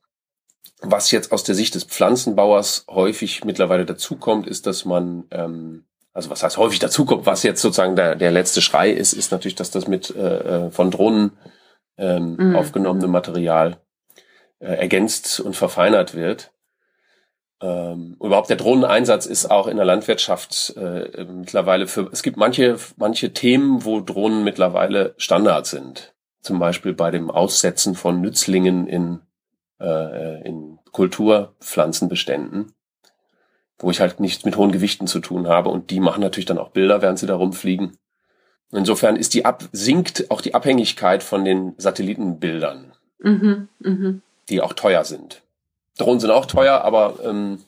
Was 0.82 1.12
jetzt 1.12 1.32
aus 1.32 1.44
der 1.44 1.56
Sicht 1.56 1.76
des 1.76 1.84
Pflanzenbauers 1.84 2.86
häufig 2.90 3.44
mittlerweile 3.44 3.86
dazukommt, 3.86 4.48
ist, 4.48 4.66
dass 4.66 4.86
man, 4.86 5.26
ähm, 5.32 5.86
also 6.14 6.30
was 6.30 6.44
heißt 6.44 6.58
häufig 6.58 6.80
dazukommt, 6.80 7.26
was 7.26 7.44
jetzt 7.44 7.62
sozusagen 7.62 7.96
der, 7.96 8.16
der 8.16 8.32
letzte 8.32 8.62
Schrei 8.62 8.90
ist, 8.90 9.14
ist 9.14 9.32
natürlich, 9.32 9.56
dass 9.56 9.72
das 9.72 9.88
mit 9.88 10.16
äh, 10.16 10.68
äh 10.68 10.72
von 10.72 10.92
Drohnen 10.92 11.32
ähm, 11.98 12.36
mhm. 12.38 12.56
aufgenommenem 12.56 13.12
Material 13.12 13.78
äh, 14.60 14.74
ergänzt 14.74 15.40
und 15.40 15.56
verfeinert 15.56 16.16
wird. 16.16 16.52
Ähm, 17.62 18.16
überhaupt 18.22 18.50
der 18.50 18.58
Drohneneinsatz 18.58 19.26
ist 19.26 19.52
auch 19.52 19.68
in 19.68 19.76
der 19.76 19.86
Landwirtschaft 19.86 20.74
äh, 20.78 21.26
mittlerweile 21.26 21.88
für, 21.88 22.10
es 22.12 22.24
gibt 22.24 22.38
manche, 22.38 22.78
manche 22.96 23.34
Themen, 23.34 23.84
wo 23.84 24.00
Drohnen 24.00 24.44
mittlerweile 24.44 25.14
Standard 25.18 25.68
sind. 25.68 26.14
Zum 26.42 26.58
Beispiel 26.58 26.94
bei 26.94 27.12
dem 27.12 27.30
Aussetzen 27.30 27.96
von 27.96 28.22
Nützlingen 28.22 28.88
in, 28.88 29.20
äh, 29.82 30.48
in 30.48 30.80
Kulturpflanzenbeständen, 30.92 32.74
wo 33.80 33.90
ich 33.90 34.02
halt 34.02 34.20
nichts 34.20 34.46
mit 34.46 34.58
hohen 34.58 34.72
Gewichten 34.72 35.08
zu 35.08 35.20
tun 35.20 35.48
habe 35.48 35.70
und 35.70 35.90
die 35.90 36.00
machen 36.00 36.22
natürlich 36.22 36.46
dann 36.46 36.58
auch 36.58 36.70
Bilder, 36.70 37.02
während 37.02 37.18
sie 37.18 37.28
da 37.28 37.36
rumfliegen. 37.36 37.98
Insofern 38.72 39.16
ist 39.16 39.34
die 39.34 39.46
ab, 39.46 39.64
sinkt 39.72 40.30
auch 40.30 40.42
die 40.42 40.54
Abhängigkeit 40.54 41.24
von 41.24 41.44
den 41.44 41.74
Satellitenbildern. 41.78 42.92
Mhm, 43.20 43.68
mh 43.80 44.14
die 44.50 44.62
auch 44.62 44.74
teuer 44.74 45.04
sind. 45.06 45.42
Drohnen 45.98 46.20
sind 46.20 46.32
auch 46.32 46.46
teuer, 46.46 46.82
aber 46.82 47.20
ähm, 47.24 47.60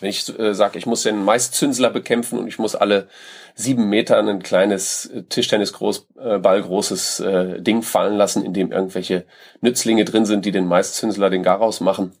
wenn 0.00 0.10
ich 0.10 0.38
äh, 0.38 0.54
sage, 0.54 0.78
ich 0.78 0.86
muss 0.86 1.02
den 1.02 1.24
Maiszünsler 1.24 1.90
bekämpfen 1.90 2.38
und 2.38 2.46
ich 2.46 2.58
muss 2.58 2.76
alle 2.76 3.08
sieben 3.54 3.88
Meter 3.88 4.16
ein 4.18 4.42
kleines 4.42 5.06
äh, 5.06 5.24
Tischtennis 5.24 5.72
groß, 5.72 6.06
äh, 6.18 6.38
großes 6.38 7.20
äh, 7.20 7.60
Ding 7.60 7.82
fallen 7.82 8.16
lassen, 8.16 8.44
in 8.44 8.54
dem 8.54 8.72
irgendwelche 8.72 9.24
Nützlinge 9.60 10.04
drin 10.04 10.24
sind, 10.24 10.44
die 10.44 10.52
den 10.52 10.66
Maiszünsler 10.66 11.30
den 11.30 11.42
Garaus 11.42 11.80
machen, 11.80 12.12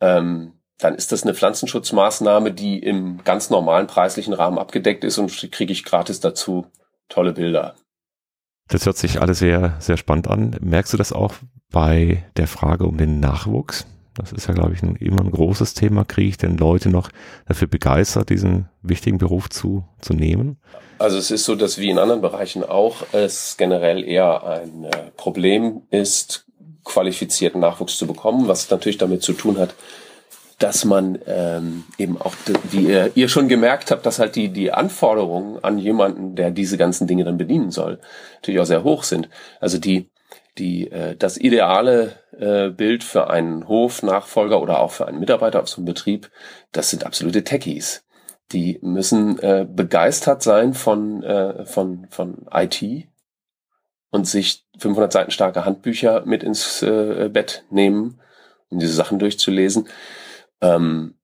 ähm, 0.00 0.52
dann 0.82 0.94
ist 0.94 1.12
das 1.12 1.22
eine 1.22 1.34
Pflanzenschutzmaßnahme, 1.34 2.52
die 2.52 2.78
im 2.78 3.22
ganz 3.24 3.50
normalen 3.50 3.86
preislichen 3.86 4.32
Rahmen 4.32 4.58
abgedeckt 4.58 5.04
ist 5.04 5.18
und 5.18 5.30
kriege 5.52 5.72
ich 5.72 5.84
gratis 5.84 6.20
dazu 6.20 6.66
tolle 7.08 7.32
Bilder. 7.32 7.74
Das 8.68 8.86
hört 8.86 8.96
sich 8.96 9.20
alles 9.20 9.38
sehr, 9.38 9.76
sehr 9.80 9.96
spannend 9.96 10.28
an. 10.28 10.56
Merkst 10.60 10.92
du 10.92 10.96
das 10.96 11.12
auch 11.12 11.34
bei 11.70 12.24
der 12.36 12.46
Frage 12.46 12.84
um 12.84 12.96
den 12.96 13.20
Nachwuchs? 13.20 13.86
Das 14.14 14.32
ist 14.32 14.46
ja, 14.46 14.54
glaube 14.54 14.74
ich, 14.74 14.82
ein, 14.82 14.96
immer 14.96 15.22
ein 15.22 15.30
großes 15.30 15.74
Thema. 15.74 16.04
Kriege 16.04 16.28
ich 16.28 16.36
denn 16.36 16.56
Leute 16.56 16.90
noch 16.90 17.10
dafür 17.46 17.68
begeistert, 17.68 18.28
diesen 18.28 18.68
wichtigen 18.82 19.18
Beruf 19.18 19.48
zu, 19.48 19.84
zu 20.00 20.12
nehmen? 20.12 20.58
Also 20.98 21.16
es 21.16 21.30
ist 21.30 21.44
so, 21.44 21.54
dass 21.54 21.78
wie 21.78 21.90
in 21.90 21.98
anderen 21.98 22.20
Bereichen 22.20 22.62
auch 22.62 22.96
es 23.12 23.56
generell 23.56 24.04
eher 24.04 24.44
ein 24.44 24.84
äh, 24.84 25.10
Problem 25.16 25.82
ist, 25.90 26.46
qualifizierten 26.84 27.60
Nachwuchs 27.60 27.96
zu 27.96 28.06
bekommen, 28.06 28.48
was 28.48 28.70
natürlich 28.70 28.98
damit 28.98 29.22
zu 29.22 29.32
tun 29.32 29.58
hat, 29.58 29.74
dass 30.62 30.84
man 30.84 31.18
ähm, 31.26 31.84
eben 31.98 32.20
auch, 32.20 32.34
wie 32.70 32.86
ihr, 32.86 33.10
ihr 33.16 33.28
schon 33.28 33.48
gemerkt 33.48 33.90
habt, 33.90 34.06
dass 34.06 34.20
halt 34.20 34.36
die, 34.36 34.48
die 34.50 34.70
Anforderungen 34.70 35.62
an 35.62 35.76
jemanden, 35.76 36.36
der 36.36 36.52
diese 36.52 36.76
ganzen 36.76 37.08
Dinge 37.08 37.24
dann 37.24 37.36
bedienen 37.36 37.72
soll, 37.72 37.98
natürlich 38.36 38.60
auch 38.60 38.66
sehr 38.66 38.84
hoch 38.84 39.02
sind. 39.02 39.28
Also 39.60 39.78
die, 39.78 40.10
die, 40.58 40.88
äh, 40.90 41.16
das 41.16 41.36
ideale 41.36 42.12
äh, 42.38 42.70
Bild 42.70 43.02
für 43.02 43.28
einen 43.28 43.66
Hofnachfolger 43.66 44.62
oder 44.62 44.78
auch 44.78 44.92
für 44.92 45.08
einen 45.08 45.18
Mitarbeiter 45.18 45.60
auf 45.60 45.68
so 45.68 45.78
einem 45.78 45.86
Betrieb, 45.86 46.30
das 46.70 46.90
sind 46.90 47.04
absolute 47.04 47.42
Techies. 47.42 48.04
Die 48.52 48.78
müssen 48.82 49.40
äh, 49.40 49.66
begeistert 49.68 50.44
sein 50.44 50.74
von, 50.74 51.24
äh, 51.24 51.64
von, 51.64 52.06
von 52.10 52.46
IT 52.52 53.08
und 54.10 54.28
sich 54.28 54.64
500 54.78 55.12
Seiten 55.12 55.30
starke 55.32 55.64
Handbücher 55.64 56.22
mit 56.24 56.44
ins 56.44 56.82
äh, 56.82 57.28
Bett 57.32 57.64
nehmen, 57.70 58.20
um 58.68 58.78
diese 58.78 58.94
Sachen 58.94 59.18
durchzulesen. 59.18 59.88
Ähm, 60.62 61.14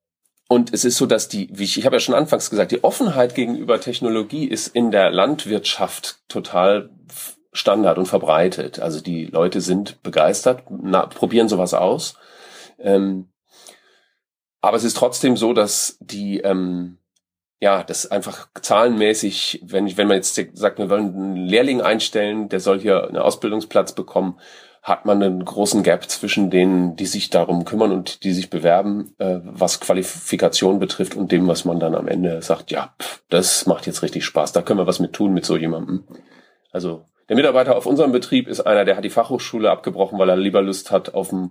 und 0.48 0.72
es 0.72 0.84
ist 0.84 0.96
so, 0.96 1.06
dass 1.06 1.28
die, 1.28 1.48
wie 1.52 1.64
ich, 1.64 1.78
ich 1.78 1.86
habe 1.86 1.96
ja 1.96 2.00
schon 2.00 2.14
anfangs 2.14 2.50
gesagt, 2.50 2.72
die 2.72 2.82
Offenheit 2.82 3.34
gegenüber 3.34 3.80
Technologie 3.80 4.46
ist 4.46 4.68
in 4.68 4.90
der 4.90 5.10
Landwirtschaft 5.10 6.20
total 6.28 6.90
Standard 7.52 7.98
und 7.98 8.06
verbreitet. 8.06 8.80
Also 8.80 9.00
die 9.00 9.26
Leute 9.26 9.60
sind 9.60 10.02
begeistert, 10.02 10.64
na, 10.70 11.06
probieren 11.06 11.48
sowas 11.48 11.74
aus. 11.74 12.16
Ähm, 12.78 13.28
aber 14.60 14.76
es 14.76 14.84
ist 14.84 14.96
trotzdem 14.96 15.36
so, 15.36 15.52
dass 15.52 15.98
die, 16.00 16.38
ähm, 16.38 16.98
ja, 17.60 17.82
das 17.82 18.10
einfach 18.10 18.48
zahlenmäßig, 18.60 19.62
wenn 19.66 19.86
ich, 19.86 19.96
wenn 19.96 20.08
man 20.08 20.16
jetzt 20.16 20.34
sagt, 20.54 20.78
wir 20.78 20.88
wollen 20.88 21.14
einen 21.14 21.36
Lehrling 21.36 21.80
einstellen, 21.80 22.48
der 22.48 22.60
soll 22.60 22.80
hier 22.80 23.06
einen 23.06 23.18
Ausbildungsplatz 23.18 23.92
bekommen, 23.92 24.38
hat 24.88 25.04
man 25.04 25.22
einen 25.22 25.44
großen 25.44 25.82
Gap 25.82 26.08
zwischen 26.08 26.50
denen, 26.50 26.96
die 26.96 27.06
sich 27.06 27.30
darum 27.30 27.64
kümmern 27.64 27.92
und 27.92 28.24
die 28.24 28.32
sich 28.32 28.50
bewerben, 28.50 29.14
äh, 29.18 29.40
was 29.42 29.80
Qualifikation 29.80 30.78
betrifft 30.78 31.14
und 31.14 31.30
dem, 31.30 31.46
was 31.46 31.64
man 31.64 31.78
dann 31.78 31.94
am 31.94 32.08
Ende 32.08 32.42
sagt, 32.42 32.70
ja, 32.70 32.94
pff, 33.00 33.22
das 33.28 33.66
macht 33.66 33.86
jetzt 33.86 34.02
richtig 34.02 34.24
Spaß, 34.24 34.52
da 34.52 34.62
können 34.62 34.80
wir 34.80 34.86
was 34.86 35.00
mit 35.00 35.12
tun 35.12 35.32
mit 35.32 35.44
so 35.44 35.56
jemandem. 35.56 36.04
Also 36.72 37.06
der 37.28 37.36
Mitarbeiter 37.36 37.76
auf 37.76 37.86
unserem 37.86 38.12
Betrieb 38.12 38.48
ist 38.48 38.60
einer, 38.60 38.84
der 38.84 38.96
hat 38.96 39.04
die 39.04 39.10
Fachhochschule 39.10 39.70
abgebrochen, 39.70 40.18
weil 40.18 40.30
er 40.30 40.36
lieber 40.36 40.62
Lust 40.62 40.90
hat, 40.90 41.14
auf 41.14 41.28
dem 41.28 41.50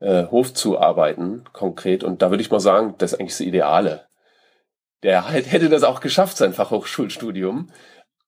äh, 0.00 0.26
Hof 0.26 0.52
zu 0.52 0.78
arbeiten, 0.78 1.44
konkret. 1.52 2.02
Und 2.02 2.22
da 2.22 2.30
würde 2.30 2.42
ich 2.42 2.50
mal 2.50 2.60
sagen, 2.60 2.96
das 2.98 3.12
ist 3.12 3.20
eigentlich 3.20 3.32
das 3.32 3.40
Ideale. 3.40 4.06
Der 5.02 5.28
hätte 5.28 5.68
das 5.68 5.82
auch 5.82 6.00
geschafft, 6.00 6.36
sein 6.36 6.52
Fachhochschulstudium. 6.52 7.70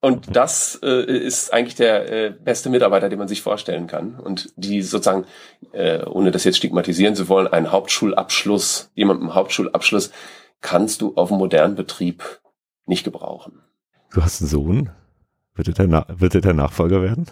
Und 0.05 0.37
das 0.37 0.79
äh, 0.83 1.03
ist 1.11 1.51
eigentlich 1.51 1.77
der 1.77 2.13
äh, 2.13 2.31
beste 2.31 2.69
Mitarbeiter, 2.69 3.09
den 3.09 3.19
man 3.19 3.27
sich 3.27 3.41
vorstellen 3.41 3.87
kann. 3.87 4.21
Und 4.21 4.53
die 4.55 4.83
sozusagen, 4.83 5.25
äh, 5.73 6.05
ohne 6.05 6.31
das 6.31 6.45
jetzt 6.45 6.59
stigmatisieren 6.59 7.17
zu 7.17 7.31
wollen, 7.31 7.47
einen 7.47 7.73
Hauptschulabschluss, 7.73 8.91
jemanden 8.95 9.35
Hauptschulabschluss, 9.35 10.11
kannst 10.61 11.01
du 11.01 11.15
auf 11.15 11.31
einem 11.31 11.39
modernen 11.39 11.75
Betrieb 11.75 12.23
nicht 12.85 13.05
gebrauchen. 13.05 13.63
Du 14.13 14.23
hast 14.23 14.43
einen 14.43 14.51
Sohn. 14.51 14.91
Wird 15.55 15.69
er 15.69 15.87
der, 15.87 16.07
wird 16.19 16.35
er 16.35 16.43
der 16.43 16.53
Nachfolger 16.53 17.01
werden? 17.01 17.25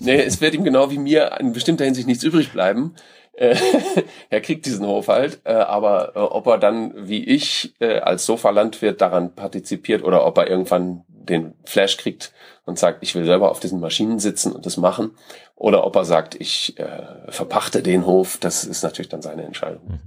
Nee, 0.00 0.20
es 0.20 0.42
wird 0.42 0.52
ihm 0.52 0.64
genau 0.64 0.90
wie 0.90 0.98
mir 0.98 1.38
in 1.40 1.54
bestimmter 1.54 1.86
Hinsicht 1.86 2.06
nichts 2.06 2.24
übrig 2.24 2.52
bleiben. 2.52 2.94
Äh, 3.32 3.56
er 4.28 4.42
kriegt 4.42 4.66
diesen 4.66 4.86
Hof 4.86 5.08
halt, 5.08 5.40
äh, 5.44 5.52
aber 5.54 6.14
äh, 6.14 6.18
ob 6.18 6.46
er 6.46 6.58
dann 6.58 7.08
wie 7.08 7.24
ich 7.24 7.74
als 7.80 8.26
Sofa-Landwirt 8.26 9.00
daran 9.00 9.34
partizipiert 9.34 10.04
oder 10.04 10.26
ob 10.26 10.36
er 10.36 10.46
irgendwann 10.46 11.04
den 11.24 11.54
Flash 11.64 11.96
kriegt 11.96 12.32
und 12.64 12.78
sagt, 12.78 13.02
ich 13.02 13.14
will 13.14 13.24
selber 13.24 13.50
auf 13.50 13.60
diesen 13.60 13.80
Maschinen 13.80 14.18
sitzen 14.18 14.52
und 14.52 14.66
das 14.66 14.76
machen, 14.76 15.12
oder 15.54 15.84
ob 15.84 15.96
er 15.96 16.04
sagt, 16.04 16.34
ich 16.40 16.78
äh, 16.78 17.30
verpachte 17.30 17.82
den 17.82 18.06
Hof, 18.06 18.38
das 18.38 18.64
ist 18.64 18.82
natürlich 18.82 19.08
dann 19.08 19.22
seine 19.22 19.42
Entscheidung. 19.44 19.86
Mhm. 19.86 20.00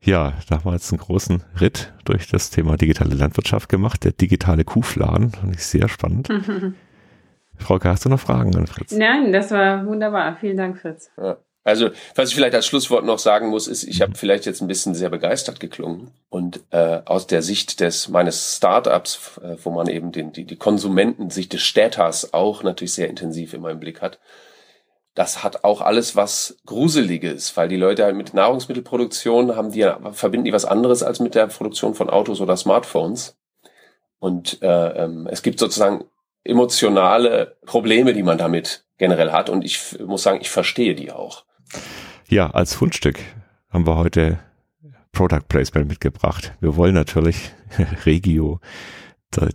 Ja, 0.00 0.34
da 0.48 0.56
haben 0.56 0.64
wir 0.64 0.72
jetzt 0.72 0.92
einen 0.92 1.00
großen 1.00 1.42
Ritt 1.60 1.92
durch 2.04 2.28
das 2.28 2.50
Thema 2.50 2.76
digitale 2.76 3.14
Landwirtschaft 3.14 3.68
gemacht, 3.68 4.04
der 4.04 4.12
digitale 4.12 4.64
Kuhfladen, 4.64 5.30
fand 5.30 5.54
ich 5.54 5.64
sehr 5.64 5.88
spannend. 5.88 6.28
Frau 7.56 7.78
hast 7.82 8.04
du 8.04 8.08
noch 8.08 8.20
Fragen 8.20 8.56
an 8.56 8.66
Fritz? 8.68 8.92
Nein, 8.92 9.32
das 9.32 9.50
war 9.50 9.84
wunderbar. 9.86 10.36
Vielen 10.36 10.56
Dank, 10.56 10.78
Fritz. 10.78 11.10
Ja. 11.16 11.38
Also, 11.68 11.90
was 12.14 12.30
ich 12.30 12.34
vielleicht 12.34 12.54
als 12.54 12.66
Schlusswort 12.66 13.04
noch 13.04 13.18
sagen 13.18 13.48
muss, 13.48 13.68
ist, 13.68 13.84
ich 13.84 14.00
habe 14.00 14.14
vielleicht 14.14 14.46
jetzt 14.46 14.62
ein 14.62 14.68
bisschen 14.68 14.94
sehr 14.94 15.10
begeistert 15.10 15.60
geklungen 15.60 16.10
und 16.30 16.60
äh, 16.70 17.00
aus 17.04 17.26
der 17.26 17.42
Sicht 17.42 17.80
des 17.80 18.08
meines 18.08 18.56
Startups, 18.56 19.38
äh, 19.42 19.56
wo 19.62 19.70
man 19.70 19.86
eben 19.86 20.10
den, 20.10 20.32
die, 20.32 20.44
die 20.44 20.56
Konsumentensicht 20.56 21.52
des 21.52 21.62
Städters 21.62 22.32
auch 22.32 22.62
natürlich 22.62 22.94
sehr 22.94 23.10
intensiv 23.10 23.52
immer 23.52 23.68
im 23.70 23.80
Blick 23.80 24.00
hat, 24.00 24.18
das 25.14 25.42
hat 25.42 25.64
auch 25.64 25.82
alles 25.82 26.16
was 26.16 26.56
Gruseliges, 26.64 27.54
weil 27.56 27.68
die 27.68 27.76
Leute 27.76 28.04
halt 28.04 28.16
mit 28.16 28.32
Nahrungsmittelproduktion 28.32 29.54
haben 29.54 29.72
die 29.72 29.90
verbinden 30.12 30.46
die 30.46 30.52
was 30.54 30.64
anderes 30.64 31.02
als 31.02 31.20
mit 31.20 31.34
der 31.34 31.48
Produktion 31.48 31.94
von 31.94 32.08
Autos 32.08 32.40
oder 32.40 32.56
Smartphones. 32.56 33.36
Und 34.20 34.62
äh, 34.62 35.04
ähm, 35.04 35.28
es 35.30 35.42
gibt 35.42 35.58
sozusagen 35.58 36.04
emotionale 36.44 37.58
Probleme, 37.66 38.14
die 38.14 38.22
man 38.22 38.38
damit 38.38 38.84
generell 38.96 39.32
hat. 39.32 39.50
Und 39.50 39.64
ich 39.64 39.98
muss 40.00 40.22
sagen, 40.22 40.38
ich 40.40 40.50
verstehe 40.50 40.94
die 40.94 41.12
auch. 41.12 41.44
Ja, 42.28 42.50
als 42.50 42.74
Fundstück 42.74 43.18
haben 43.70 43.86
wir 43.86 43.96
heute 43.96 44.38
Product 45.12 45.48
Placement 45.48 45.88
mitgebracht. 45.88 46.54
Wir 46.60 46.76
wollen 46.76 46.94
natürlich 46.94 47.52
Regio, 48.06 48.60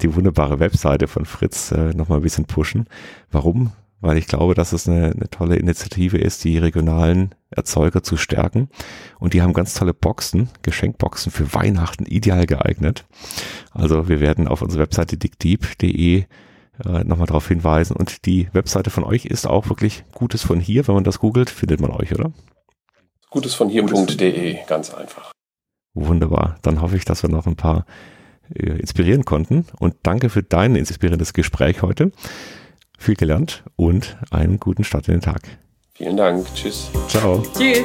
die 0.02 0.16
wunderbare 0.16 0.60
Webseite 0.60 1.08
von 1.08 1.26
Fritz, 1.26 1.72
äh, 1.72 1.94
nochmal 1.94 2.20
ein 2.20 2.24
bisschen 2.24 2.46
pushen. 2.46 2.88
Warum? 3.32 3.72
Weil 4.02 4.18
ich 4.18 4.28
glaube, 4.28 4.54
dass 4.54 4.74
es 4.74 4.90
eine, 4.90 5.12
eine 5.12 5.30
tolle 5.30 5.56
Initiative 5.56 6.18
ist, 6.18 6.44
die 6.44 6.58
regionalen 6.58 7.34
Erzeuger 7.50 8.04
zu 8.04 8.18
stärken. 8.18 8.70
Und 9.20 9.34
die 9.34 9.42
haben 9.42 9.54
ganz 9.54 9.74
tolle 9.74 9.94
Boxen, 9.94 10.50
Geschenkboxen 10.62 11.32
für 11.32 11.54
Weihnachten 11.54 12.06
ideal 12.06 12.46
geeignet. 12.46 13.06
Also 13.72 14.10
wir 14.10 14.20
werden 14.20 14.48
auf 14.48 14.62
unserer 14.62 14.82
Webseite 14.82 15.18
dickdeep.de 15.18 16.26
äh, 16.86 17.04
nochmal 17.04 17.28
darauf 17.28 17.48
hinweisen. 17.48 17.96
Und 17.96 18.26
die 18.26 18.50
Webseite 18.54 18.90
von 18.90 19.04
euch 19.04 19.26
ist 19.26 19.48
auch 19.48 19.70
wirklich 19.70 20.04
Gutes 20.14 20.44
von 20.44 20.60
hier. 20.60 20.88
Wenn 20.88 20.96
man 20.96 21.04
das 21.04 21.20
googelt, 21.20 21.50
findet 21.50 21.80
man 21.80 21.92
euch, 21.92 22.14
oder? 22.14 22.32
Gutes 23.30 23.54
von 23.56 23.70
hier.de, 23.70 24.58
ganz 24.68 24.94
einfach. 24.94 25.32
Wunderbar. 25.94 26.58
Dann 26.62 26.82
hoffe 26.82 26.98
ich, 26.98 27.06
dass 27.06 27.24
wir 27.24 27.30
noch 27.30 27.48
ein 27.48 27.56
paar 27.56 27.86
äh, 28.54 28.80
inspirieren 28.80 29.26
konnten. 29.26 29.66
Und 29.80 29.96
danke 30.04 30.30
für 30.30 30.44
dein 30.44 30.76
inspirierendes 30.76 31.34
Gespräch 31.34 31.82
heute. 31.82 32.12
Viel 32.98 33.16
gelernt 33.16 33.64
und 33.76 34.18
einen 34.32 34.60
guten 34.60 34.84
Start 34.84 35.08
in 35.08 35.16
den 35.16 35.22
Tag. 35.22 35.42
Vielen 35.96 36.18
Dank. 36.18 36.48
Tschüss. 36.56 36.90
Ciao. 37.08 37.44
Tschüss. 37.56 37.84